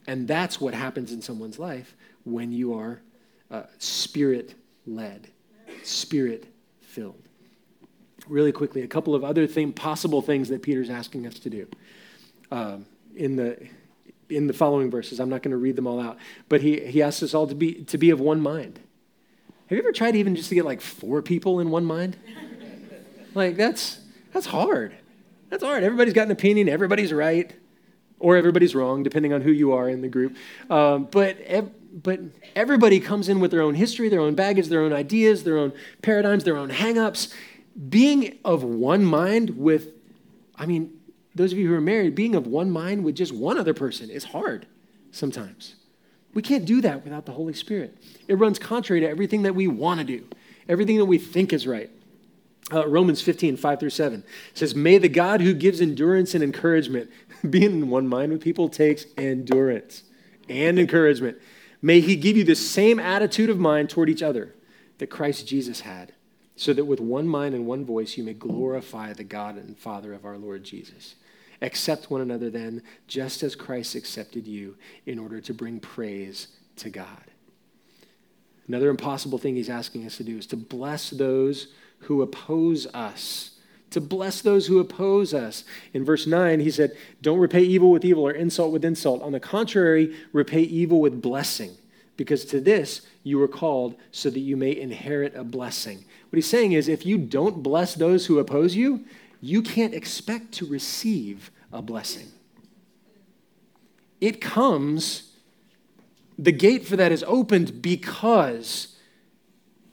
And 0.08 0.28
that's 0.28 0.60
what 0.60 0.74
happens 0.74 1.12
in 1.12 1.22
someone's 1.22 1.60
life 1.60 1.96
when 2.24 2.52
you 2.52 2.74
are 2.74 3.02
uh, 3.52 3.64
spirit 3.78 4.56
led, 4.88 5.28
spirit 5.84 6.48
filled. 6.82 7.22
Really 8.28 8.52
quickly, 8.52 8.82
a 8.82 8.88
couple 8.88 9.14
of 9.14 9.24
other 9.24 9.46
thing, 9.46 9.72
possible 9.72 10.22
things 10.24 10.50
that 10.50 10.64
Peter's 10.64 10.90
asking 10.90 11.28
us 11.28 11.38
to 11.40 11.50
do 11.50 11.68
um, 12.52 12.86
in, 13.16 13.36
the, 13.36 13.58
in 14.30 14.48
the 14.48 14.54
following 14.54 14.90
verses. 14.90 15.20
I'm 15.20 15.30
not 15.30 15.44
going 15.44 15.52
to 15.52 15.58
read 15.58 15.76
them 15.76 15.86
all 15.86 16.00
out, 16.00 16.18
but 16.48 16.62
he, 16.62 16.80
he 16.80 17.04
asks 17.04 17.22
us 17.22 17.34
all 17.34 17.48
to 17.48 17.56
be, 17.56 17.84
to 17.86 17.98
be 17.98 18.10
of 18.10 18.20
one 18.20 18.42
mind. 18.42 18.80
Have 19.68 19.76
you 19.76 19.84
ever 19.84 19.92
tried 19.92 20.16
even 20.16 20.36
just 20.36 20.50
to 20.50 20.56
get 20.56 20.66
like 20.66 20.82
four 20.82 21.22
people 21.22 21.60
in 21.60 21.70
one 21.70 21.86
mind? 21.86 22.18
Like, 23.34 23.56
that's, 23.56 24.00
that's 24.34 24.48
hard. 24.48 24.96
That's 25.50 25.64
hard. 25.64 25.84
Everybody's 25.84 26.14
got 26.14 26.26
an 26.26 26.32
opinion, 26.32 26.70
everybody's 26.70 27.12
right, 27.12 27.54
or 28.20 28.38
everybody's 28.38 28.76
wrong, 28.76 29.04
depending 29.04 29.34
on 29.34 29.42
who 29.42 29.52
you 29.52 29.74
are 29.74 29.90
in 29.90 30.02
the 30.02 30.08
group. 30.08 30.36
Um, 30.70 31.08
but 31.12 31.38
but 31.92 32.20
everybody 32.56 33.00
comes 33.00 33.30
in 33.30 33.40
with 33.40 33.52
their 33.52 33.62
own 33.62 33.74
history, 33.76 34.10
their 34.10 34.20
own 34.20 34.36
baggage, 34.36 34.68
their 34.68 34.82
own 34.82 34.94
ideas, 34.94 35.44
their 35.44 35.58
own 35.58 35.74
paradigms, 36.02 36.44
their 36.44 36.58
own 36.58 36.70
hangups. 36.70 37.34
Being 37.90 38.38
of 38.46 38.64
one 38.64 39.06
mind 39.06 39.58
with, 39.58 39.94
I 40.56 40.66
mean, 40.66 41.00
those 41.34 41.52
of 41.52 41.58
you 41.58 41.68
who 41.68 41.74
are 41.74 41.82
married, 41.82 42.16
being 42.16 42.36
of 42.36 42.46
one 42.46 42.70
mind 42.70 43.04
with 43.04 43.16
just 43.16 43.34
one 43.34 43.58
other 43.58 43.74
person 43.74 44.10
is 44.10 44.26
hard 44.26 44.68
sometimes. 45.12 45.76
We 46.34 46.42
can't 46.42 46.66
do 46.66 46.82
that 46.82 47.04
without 47.04 47.26
the 47.26 47.32
Holy 47.32 47.54
Spirit. 47.54 47.98
It 48.28 48.36
runs 48.36 48.60
contrary 48.60 49.02
to 49.02 49.10
everything 49.10 49.44
that 49.44 49.56
we 49.56 49.68
want 49.68 50.00
to 50.00 50.06
do, 50.06 50.26
everything 50.68 50.98
that 50.98 51.06
we 51.06 51.18
think 51.18 51.54
is 51.54 51.66
right. 51.66 51.90
Uh, 52.72 52.88
Romans 52.88 53.22
15, 53.22 53.58
5 53.58 53.80
through 53.80 53.90
7 53.90 54.24
says, 54.54 54.76
May 54.76 54.98
the 54.98 55.10
God 55.10 55.42
who 55.42 55.54
gives 55.54 55.82
endurance 55.82 56.36
and 56.36 56.44
encouragement, 56.44 57.10
being 57.50 57.72
in 57.72 57.90
one 57.90 58.08
mind 58.08 58.32
with 58.32 58.42
people 58.42 58.70
takes 58.70 59.06
endurance 59.18 60.04
and 60.48 60.78
encouragement. 60.78 61.38
May 61.82 62.02
he 62.02 62.16
give 62.16 62.36
you 62.38 62.44
the 62.44 62.56
same 62.56 63.00
attitude 63.00 63.50
of 63.50 63.58
mind 63.60 63.90
toward 63.90 64.10
each 64.10 64.22
other 64.22 64.54
that 64.98 65.08
Christ 65.08 65.48
Jesus 65.48 65.82
had, 65.82 66.14
so 66.56 66.74
that 66.74 66.86
with 66.86 67.00
one 67.00 67.28
mind 67.28 67.56
and 67.56 67.66
one 67.66 67.86
voice 67.86 68.18
you 68.18 68.24
may 68.24 68.34
glorify 68.34 69.14
the 69.14 69.24
God 69.24 69.56
and 69.56 69.78
Father 69.78 70.14
of 70.14 70.26
our 70.26 70.38
Lord 70.38 70.64
Jesus. 70.64 71.16
Accept 71.62 72.10
one 72.10 72.22
another 72.22 72.50
then, 72.50 72.84
just 73.08 73.44
as 73.44 73.56
Christ 73.56 73.96
accepted 73.96 74.48
you, 74.48 74.78
in 75.06 75.20
order 75.20 75.42
to 75.42 75.54
bring 75.54 75.80
praise 75.80 76.48
to 76.78 76.90
God. 76.90 77.24
Another 78.68 78.90
impossible 78.90 79.40
thing 79.40 79.56
he's 79.56 79.70
asking 79.70 80.06
us 80.06 80.18
to 80.18 80.24
do 80.24 80.38
is 80.38 80.46
to 80.48 80.58
bless 80.58 81.10
those 81.10 81.68
who 82.02 82.22
oppose 82.22 82.88
us. 82.88 83.52
To 83.92 84.02
bless 84.02 84.42
those 84.42 84.68
who 84.68 84.80
oppose 84.80 85.34
us. 85.34 85.64
In 85.94 86.06
verse 86.06 86.28
9, 86.28 86.60
he 86.60 86.70
said, 86.70 86.96
Don't 87.22 87.40
repay 87.40 87.64
evil 87.64 87.90
with 87.90 88.06
evil 88.06 88.28
or 88.28 88.32
insult 88.32 88.72
with 88.72 88.86
insult. 88.86 89.24
On 89.24 89.32
the 89.32 89.40
contrary, 89.40 90.16
repay 90.32 90.62
evil 90.62 91.02
with 91.02 91.22
blessing, 91.22 91.72
because 92.16 92.46
to 92.46 92.62
this 92.62 93.02
you 93.24 93.40
were 93.40 93.48
called 93.48 93.96
so 94.12 94.30
that 94.30 94.40
you 94.40 94.56
may 94.56 94.76
inherit 94.76 95.36
a 95.36 95.44
blessing. 95.44 96.06
What 96.30 96.38
he's 96.38 96.48
saying 96.48 96.74
is, 96.74 96.88
if 96.88 97.06
you 97.06 97.18
don't 97.18 97.64
bless 97.64 97.96
those 97.96 98.28
who 98.28 98.38
oppose 98.38 98.76
you, 98.76 99.06
you 99.42 99.62
can't 99.62 99.94
expect 99.94 100.52
to 100.54 100.68
receive 100.68 101.50
a 101.72 101.82
blessing. 101.82 102.28
It 104.22 104.42
comes, 104.42 105.32
the 106.38 106.52
gate 106.52 106.86
for 106.86 106.98
that 106.98 107.12
is 107.12 107.24
opened 107.26 107.82
because 107.82 108.96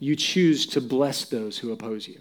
you 0.07 0.15
choose 0.15 0.67
to 0.67 0.81
bless 0.81 1.25
those 1.25 1.59
who 1.59 1.73
oppose 1.73 2.07
you. 2.07 2.21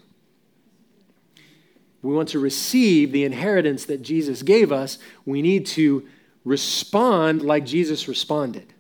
We 2.01 2.15
want 2.15 2.29
to 2.29 2.39
receive 2.39 3.11
the 3.11 3.23
inheritance 3.23 3.85
that 3.85 4.01
Jesus 4.01 4.41
gave 4.41 4.71
us. 4.71 4.97
We 5.23 5.43
need 5.43 5.67
to 5.67 6.07
respond 6.43 7.43
like 7.43 7.63
Jesus 7.63 8.07
responded. 8.07 8.73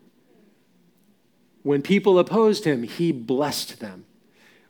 When 1.61 1.83
people 1.83 2.17
opposed 2.17 2.65
him, 2.65 2.81
he 2.81 3.11
blessed 3.11 3.79
them. 3.79 4.07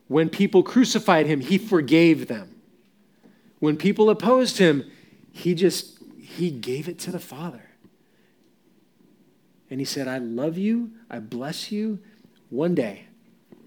When 0.10 0.28
people 0.28 0.64
crucified 0.64 1.28
him, 1.28 1.40
he 1.40 1.58
forgave 1.58 2.28
them. 2.28 2.60
When 3.60 3.78
people 3.78 4.10
opposed 4.10 4.58
him, 4.58 4.84
he 5.32 5.56
just 5.56 5.98
he 6.20 6.52
gave 6.52 6.90
it 6.90 7.00
to 7.00 7.12
the 7.12 7.20
Father. 7.20 7.70
And 9.70 9.80
he 9.80 9.86
said, 9.86 10.10
I 10.10 10.18
love 10.18 10.58
you, 10.58 10.92
I 11.10 11.20
bless 11.20 11.72
you. 11.72 12.00
One 12.50 12.76
day 12.76 13.05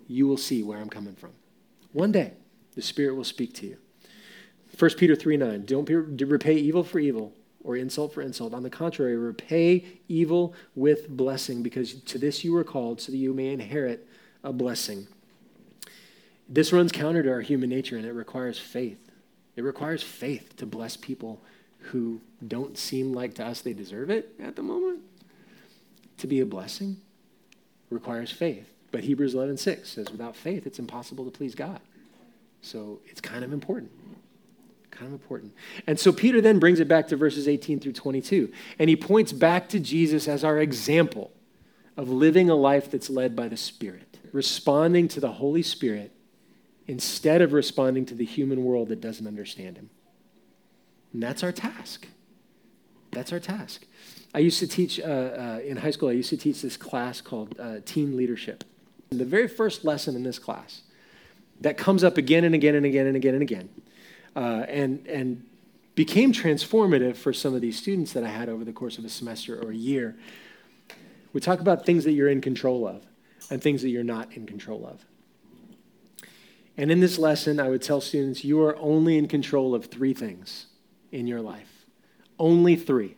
you 0.08 0.26
will 0.26 0.36
see 0.36 0.62
where 0.62 0.78
I'm 0.78 0.88
coming 0.88 1.14
from. 1.14 1.30
One 1.92 2.10
day 2.10 2.32
the 2.74 2.82
Spirit 2.82 3.14
will 3.14 3.24
speak 3.24 3.54
to 3.54 3.66
you. 3.66 3.76
1 4.78 4.90
Peter 4.96 5.14
3 5.14 5.36
9, 5.36 5.64
don't 5.64 5.88
repay 5.88 6.54
evil 6.54 6.82
for 6.82 6.98
evil 6.98 7.32
or 7.64 7.76
insult 7.76 8.14
for 8.14 8.22
insult. 8.22 8.54
On 8.54 8.62
the 8.62 8.70
contrary, 8.70 9.16
repay 9.16 9.84
evil 10.08 10.54
with 10.74 11.08
blessing, 11.08 11.62
because 11.62 11.94
to 11.94 12.18
this 12.18 12.44
you 12.44 12.52
were 12.52 12.64
called, 12.64 13.00
so 13.00 13.12
that 13.12 13.18
you 13.18 13.34
may 13.34 13.52
inherit 13.52 14.08
a 14.44 14.52
blessing. 14.52 15.06
This 16.48 16.72
runs 16.72 16.92
counter 16.92 17.22
to 17.22 17.30
our 17.30 17.40
human 17.40 17.68
nature, 17.68 17.96
and 17.96 18.06
it 18.06 18.12
requires 18.12 18.58
faith. 18.58 19.10
It 19.56 19.62
requires 19.62 20.02
faith 20.02 20.56
to 20.56 20.66
bless 20.66 20.96
people 20.96 21.42
who 21.78 22.20
don't 22.46 22.78
seem 22.78 23.12
like 23.12 23.34
to 23.34 23.44
us 23.44 23.60
they 23.60 23.72
deserve 23.72 24.10
it 24.10 24.34
at 24.40 24.56
the 24.56 24.62
moment. 24.62 25.00
To 26.18 26.26
be 26.26 26.40
a 26.40 26.46
blessing 26.46 26.98
requires 27.90 28.30
faith. 28.30 28.72
But 28.90 29.04
Hebrews 29.04 29.34
11 29.34 29.58
6 29.58 29.88
says, 29.88 30.10
without 30.10 30.34
faith, 30.34 30.66
it's 30.66 30.78
impossible 30.78 31.24
to 31.24 31.30
please 31.30 31.54
God. 31.54 31.80
So 32.62 33.00
it's 33.06 33.20
kind 33.20 33.44
of 33.44 33.52
important. 33.52 33.90
Kind 34.90 35.06
of 35.06 35.12
important. 35.12 35.52
And 35.86 35.98
so 35.98 36.12
Peter 36.12 36.40
then 36.40 36.58
brings 36.58 36.80
it 36.80 36.88
back 36.88 37.08
to 37.08 37.16
verses 37.16 37.46
18 37.46 37.80
through 37.80 37.92
22. 37.92 38.52
And 38.78 38.88
he 38.88 38.96
points 38.96 39.32
back 39.32 39.68
to 39.70 39.78
Jesus 39.78 40.26
as 40.26 40.42
our 40.42 40.58
example 40.58 41.30
of 41.96 42.08
living 42.08 42.48
a 42.48 42.54
life 42.54 42.90
that's 42.90 43.10
led 43.10 43.36
by 43.36 43.48
the 43.48 43.56
Spirit, 43.56 44.18
responding 44.32 45.08
to 45.08 45.20
the 45.20 45.32
Holy 45.32 45.62
Spirit 45.62 46.12
instead 46.86 47.42
of 47.42 47.52
responding 47.52 48.06
to 48.06 48.14
the 48.14 48.24
human 48.24 48.64
world 48.64 48.88
that 48.88 49.00
doesn't 49.00 49.26
understand 49.26 49.76
him. 49.76 49.90
And 51.12 51.22
that's 51.22 51.42
our 51.42 51.52
task. 51.52 52.06
That's 53.10 53.32
our 53.32 53.40
task. 53.40 53.84
I 54.34 54.40
used 54.40 54.58
to 54.60 54.66
teach 54.66 55.00
uh, 55.00 55.04
uh, 55.04 55.60
in 55.64 55.76
high 55.76 55.90
school, 55.90 56.08
I 56.08 56.12
used 56.12 56.30
to 56.30 56.36
teach 56.36 56.62
this 56.62 56.76
class 56.76 57.20
called 57.20 57.58
uh, 57.58 57.76
Teen 57.84 58.16
Leadership. 58.16 58.64
The 59.10 59.24
very 59.24 59.48
first 59.48 59.84
lesson 59.84 60.16
in 60.16 60.22
this 60.22 60.38
class 60.38 60.82
that 61.60 61.76
comes 61.76 62.04
up 62.04 62.18
again 62.18 62.44
and 62.44 62.54
again 62.54 62.74
and 62.74 62.86
again 62.86 63.06
and 63.06 63.16
again 63.16 63.34
and 63.34 63.42
again, 63.42 63.68
uh, 64.36 64.64
and, 64.68 65.06
and 65.06 65.44
became 65.94 66.32
transformative 66.32 67.16
for 67.16 67.32
some 67.32 67.54
of 67.54 67.60
these 67.60 67.76
students 67.76 68.12
that 68.12 68.22
I 68.22 68.28
had 68.28 68.48
over 68.48 68.64
the 68.64 68.72
course 68.72 68.98
of 68.98 69.04
a 69.04 69.08
semester 69.08 69.60
or 69.60 69.72
a 69.72 69.76
year. 69.76 70.16
We 71.32 71.40
talk 71.40 71.60
about 71.60 71.84
things 71.84 72.04
that 72.04 72.12
you're 72.12 72.28
in 72.28 72.40
control 72.40 72.86
of 72.86 73.04
and 73.50 73.60
things 73.62 73.82
that 73.82 73.88
you're 73.88 74.04
not 74.04 74.32
in 74.34 74.46
control 74.46 74.86
of. 74.86 75.04
And 76.76 76.92
in 76.92 77.00
this 77.00 77.18
lesson, 77.18 77.58
I 77.58 77.68
would 77.68 77.82
tell 77.82 78.00
students 78.00 78.44
you 78.44 78.62
are 78.62 78.76
only 78.76 79.18
in 79.18 79.26
control 79.26 79.74
of 79.74 79.86
three 79.86 80.14
things 80.14 80.66
in 81.10 81.26
your 81.26 81.40
life. 81.40 81.86
Only 82.38 82.76
three. 82.76 83.16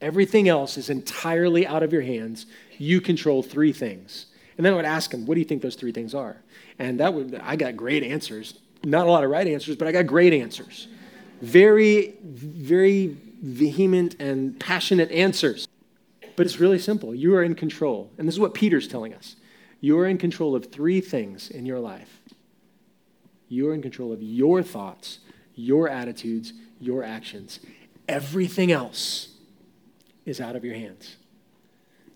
Everything 0.00 0.48
else 0.48 0.78
is 0.78 0.88
entirely 0.88 1.66
out 1.66 1.82
of 1.82 1.92
your 1.92 2.02
hands. 2.02 2.46
You 2.78 3.00
control 3.00 3.42
three 3.42 3.72
things. 3.72 4.26
And 4.56 4.66
then 4.66 4.72
I 4.72 4.76
would 4.76 4.84
ask 4.84 5.10
them, 5.10 5.26
what 5.26 5.34
do 5.34 5.40
you 5.40 5.46
think 5.46 5.62
those 5.62 5.76
three 5.76 5.92
things 5.92 6.14
are? 6.14 6.36
And 6.78 7.00
that 7.00 7.14
would, 7.14 7.40
I 7.42 7.56
got 7.56 7.76
great 7.76 8.02
answers. 8.02 8.58
Not 8.84 9.06
a 9.06 9.10
lot 9.10 9.24
of 9.24 9.30
right 9.30 9.46
answers, 9.46 9.76
but 9.76 9.88
I 9.88 9.92
got 9.92 10.06
great 10.06 10.32
answers. 10.32 10.88
Very, 11.40 12.14
very 12.22 13.16
vehement 13.42 14.16
and 14.20 14.58
passionate 14.60 15.10
answers. 15.10 15.66
But 16.36 16.46
it's 16.46 16.60
really 16.60 16.78
simple. 16.78 17.14
You 17.14 17.34
are 17.36 17.42
in 17.42 17.54
control. 17.54 18.10
And 18.18 18.26
this 18.26 18.34
is 18.34 18.40
what 18.40 18.54
Peter's 18.54 18.88
telling 18.88 19.14
us. 19.14 19.36
You 19.80 19.98
are 19.98 20.06
in 20.06 20.18
control 20.18 20.54
of 20.54 20.66
three 20.66 21.00
things 21.00 21.50
in 21.50 21.66
your 21.66 21.80
life 21.80 22.22
you're 23.52 23.74
in 23.74 23.82
control 23.82 24.14
of 24.14 24.22
your 24.22 24.62
thoughts, 24.62 25.18
your 25.54 25.86
attitudes, 25.86 26.54
your 26.80 27.04
actions. 27.04 27.60
Everything 28.08 28.72
else 28.72 29.28
is 30.24 30.40
out 30.40 30.56
of 30.56 30.64
your 30.64 30.74
hands. 30.74 31.16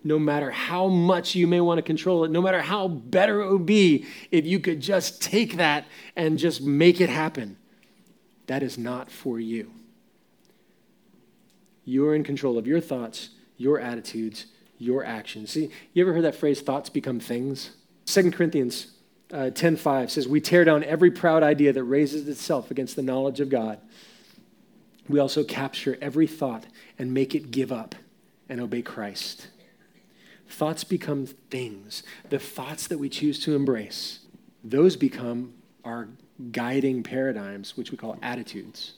No 0.06 0.20
matter 0.20 0.52
how 0.52 0.86
much 0.86 1.34
you 1.34 1.48
may 1.48 1.60
want 1.60 1.78
to 1.78 1.82
control 1.82 2.24
it, 2.24 2.30
no 2.30 2.40
matter 2.40 2.60
how 2.60 2.86
better 2.86 3.40
it 3.40 3.50
would 3.50 3.66
be 3.66 4.06
if 4.30 4.46
you 4.46 4.60
could 4.60 4.80
just 4.80 5.20
take 5.20 5.56
that 5.56 5.84
and 6.14 6.38
just 6.38 6.62
make 6.62 7.00
it 7.00 7.08
happen, 7.08 7.56
that 8.46 8.62
is 8.62 8.78
not 8.78 9.10
for 9.10 9.40
you. 9.40 9.72
You 11.84 12.06
are 12.06 12.14
in 12.14 12.22
control 12.22 12.56
of 12.56 12.68
your 12.68 12.80
thoughts, 12.80 13.30
your 13.56 13.80
attitudes, 13.80 14.46
your 14.78 15.04
actions. 15.04 15.50
See, 15.50 15.70
you 15.92 16.04
ever 16.04 16.12
heard 16.12 16.22
that 16.22 16.36
phrase, 16.36 16.60
thoughts 16.60 16.88
become 16.88 17.18
things? 17.18 17.72
Second 18.04 18.32
Corinthians 18.32 18.92
uh, 19.32 19.50
10.5 19.52 20.10
says, 20.10 20.28
We 20.28 20.40
tear 20.40 20.62
down 20.64 20.84
every 20.84 21.10
proud 21.10 21.42
idea 21.42 21.72
that 21.72 21.82
raises 21.82 22.28
itself 22.28 22.70
against 22.70 22.94
the 22.94 23.02
knowledge 23.02 23.40
of 23.40 23.48
God. 23.48 23.80
We 25.08 25.18
also 25.18 25.42
capture 25.42 25.98
every 26.00 26.28
thought 26.28 26.66
and 26.96 27.12
make 27.12 27.34
it 27.34 27.50
give 27.50 27.72
up 27.72 27.96
and 28.48 28.60
obey 28.60 28.82
Christ. 28.82 29.48
Thoughts 30.48 30.84
become 30.84 31.26
things. 31.26 32.02
The 32.30 32.38
thoughts 32.38 32.86
that 32.86 32.98
we 32.98 33.08
choose 33.08 33.38
to 33.40 33.54
embrace, 33.54 34.20
those 34.62 34.96
become 34.96 35.54
our 35.84 36.08
guiding 36.52 37.02
paradigms, 37.02 37.76
which 37.76 37.90
we 37.90 37.96
call 37.96 38.18
attitudes. 38.22 38.94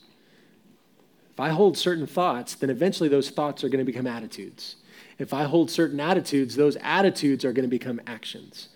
If 1.31 1.39
I 1.39 1.49
hold 1.49 1.77
certain 1.77 2.05
thoughts, 2.05 2.55
then 2.55 2.69
eventually 2.69 3.07
those 3.07 3.29
thoughts 3.29 3.63
are 3.63 3.69
going 3.69 3.79
to 3.79 3.89
become 3.89 4.07
attitudes. 4.07 4.75
If 5.17 5.33
I 5.33 5.43
hold 5.43 5.71
certain 5.71 5.99
attitudes, 5.99 6.55
those 6.55 6.77
attitudes 6.81 7.45
are 7.45 7.53
going 7.53 7.63
to 7.63 7.69
become 7.69 8.01
actions. 8.05 8.69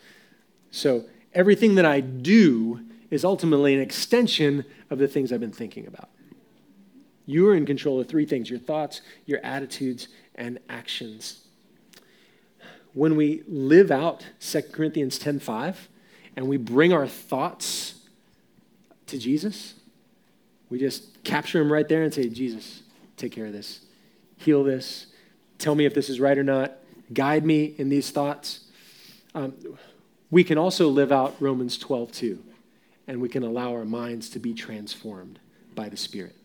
So 0.72 1.06
everything 1.34 1.76
that 1.76 1.86
I 1.86 2.00
do 2.00 2.82
is 3.12 3.26
ultimately 3.26 3.74
an 3.74 3.82
extension 3.82 4.66
of 4.90 4.98
the 4.98 5.08
things 5.08 5.32
I've 5.32 5.40
been 5.40 5.52
thinking 5.52 5.88
about. 5.88 6.10
You 7.26 7.48
are 7.50 7.56
in 7.56 7.66
control 7.66 8.00
of 8.00 8.08
three 8.08 8.26
things 8.26 8.50
your 8.50 8.60
thoughts, 8.60 9.02
your 9.26 9.40
attitudes, 9.44 10.08
and 10.36 10.60
actions. 10.70 11.43
When 12.94 13.16
we 13.16 13.44
live 13.48 13.92
out 13.92 14.26
2 14.40 14.72
Corinthians 14.72 15.18
10:5 15.18 15.88
and 16.36 16.48
we 16.48 16.58
bring 16.58 16.94
our 16.94 17.08
thoughts 17.08 17.96
to 19.08 19.18
Jesus, 19.18 19.76
we 20.70 20.80
just 20.80 21.24
capture 21.24 21.60
them 21.60 21.72
right 21.72 21.88
there 21.88 22.04
and 22.04 22.14
say, 22.14 22.30
Jesus, 22.30 22.84
take 23.18 23.32
care 23.32 23.46
of 23.46 23.54
this. 23.54 23.82
Heal 24.38 24.64
this. 24.64 25.08
Tell 25.58 25.76
me 25.76 25.86
if 25.86 25.94
this 25.94 26.10
is 26.10 26.20
right 26.20 26.38
or 26.38 26.44
not. 26.44 26.78
Guide 27.14 27.46
me 27.46 27.76
in 27.78 27.90
these 27.90 28.12
thoughts. 28.12 28.62
Um, 29.36 29.54
we 30.32 30.44
can 30.44 30.58
also 30.58 30.90
live 30.90 31.12
out 31.12 31.36
Romans 31.40 31.78
12:2 31.78 32.40
and 33.08 33.22
we 33.22 33.30
can 33.30 33.44
allow 33.44 33.74
our 33.74 33.86
minds 33.86 34.30
to 34.30 34.40
be 34.40 34.54
transformed 34.54 35.40
by 35.76 35.90
the 35.90 35.98
Spirit. 35.98 36.36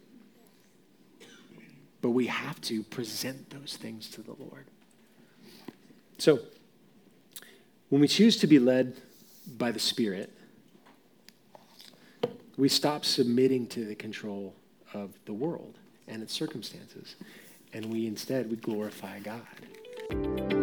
But 2.00 2.10
we 2.10 2.26
have 2.26 2.60
to 2.62 2.82
present 2.82 3.50
those 3.50 3.76
things 3.76 4.08
to 4.10 4.22
the 4.22 4.34
Lord. 4.38 4.66
So, 6.18 6.40
when 7.88 8.00
we 8.00 8.08
choose 8.08 8.36
to 8.38 8.46
be 8.46 8.58
led 8.58 8.96
by 9.56 9.70
the 9.70 9.78
Spirit, 9.78 10.32
we 12.56 12.68
stop 12.68 13.04
submitting 13.04 13.68
to 13.68 13.84
the 13.84 13.94
control 13.94 14.54
of 14.92 15.12
the 15.26 15.32
world 15.32 15.78
and 16.08 16.22
its 16.22 16.32
circumstances, 16.32 17.14
and 17.72 17.86
we 17.86 18.06
instead 18.06 18.50
we 18.50 18.56
glorify 18.56 19.20
God. 19.20 20.57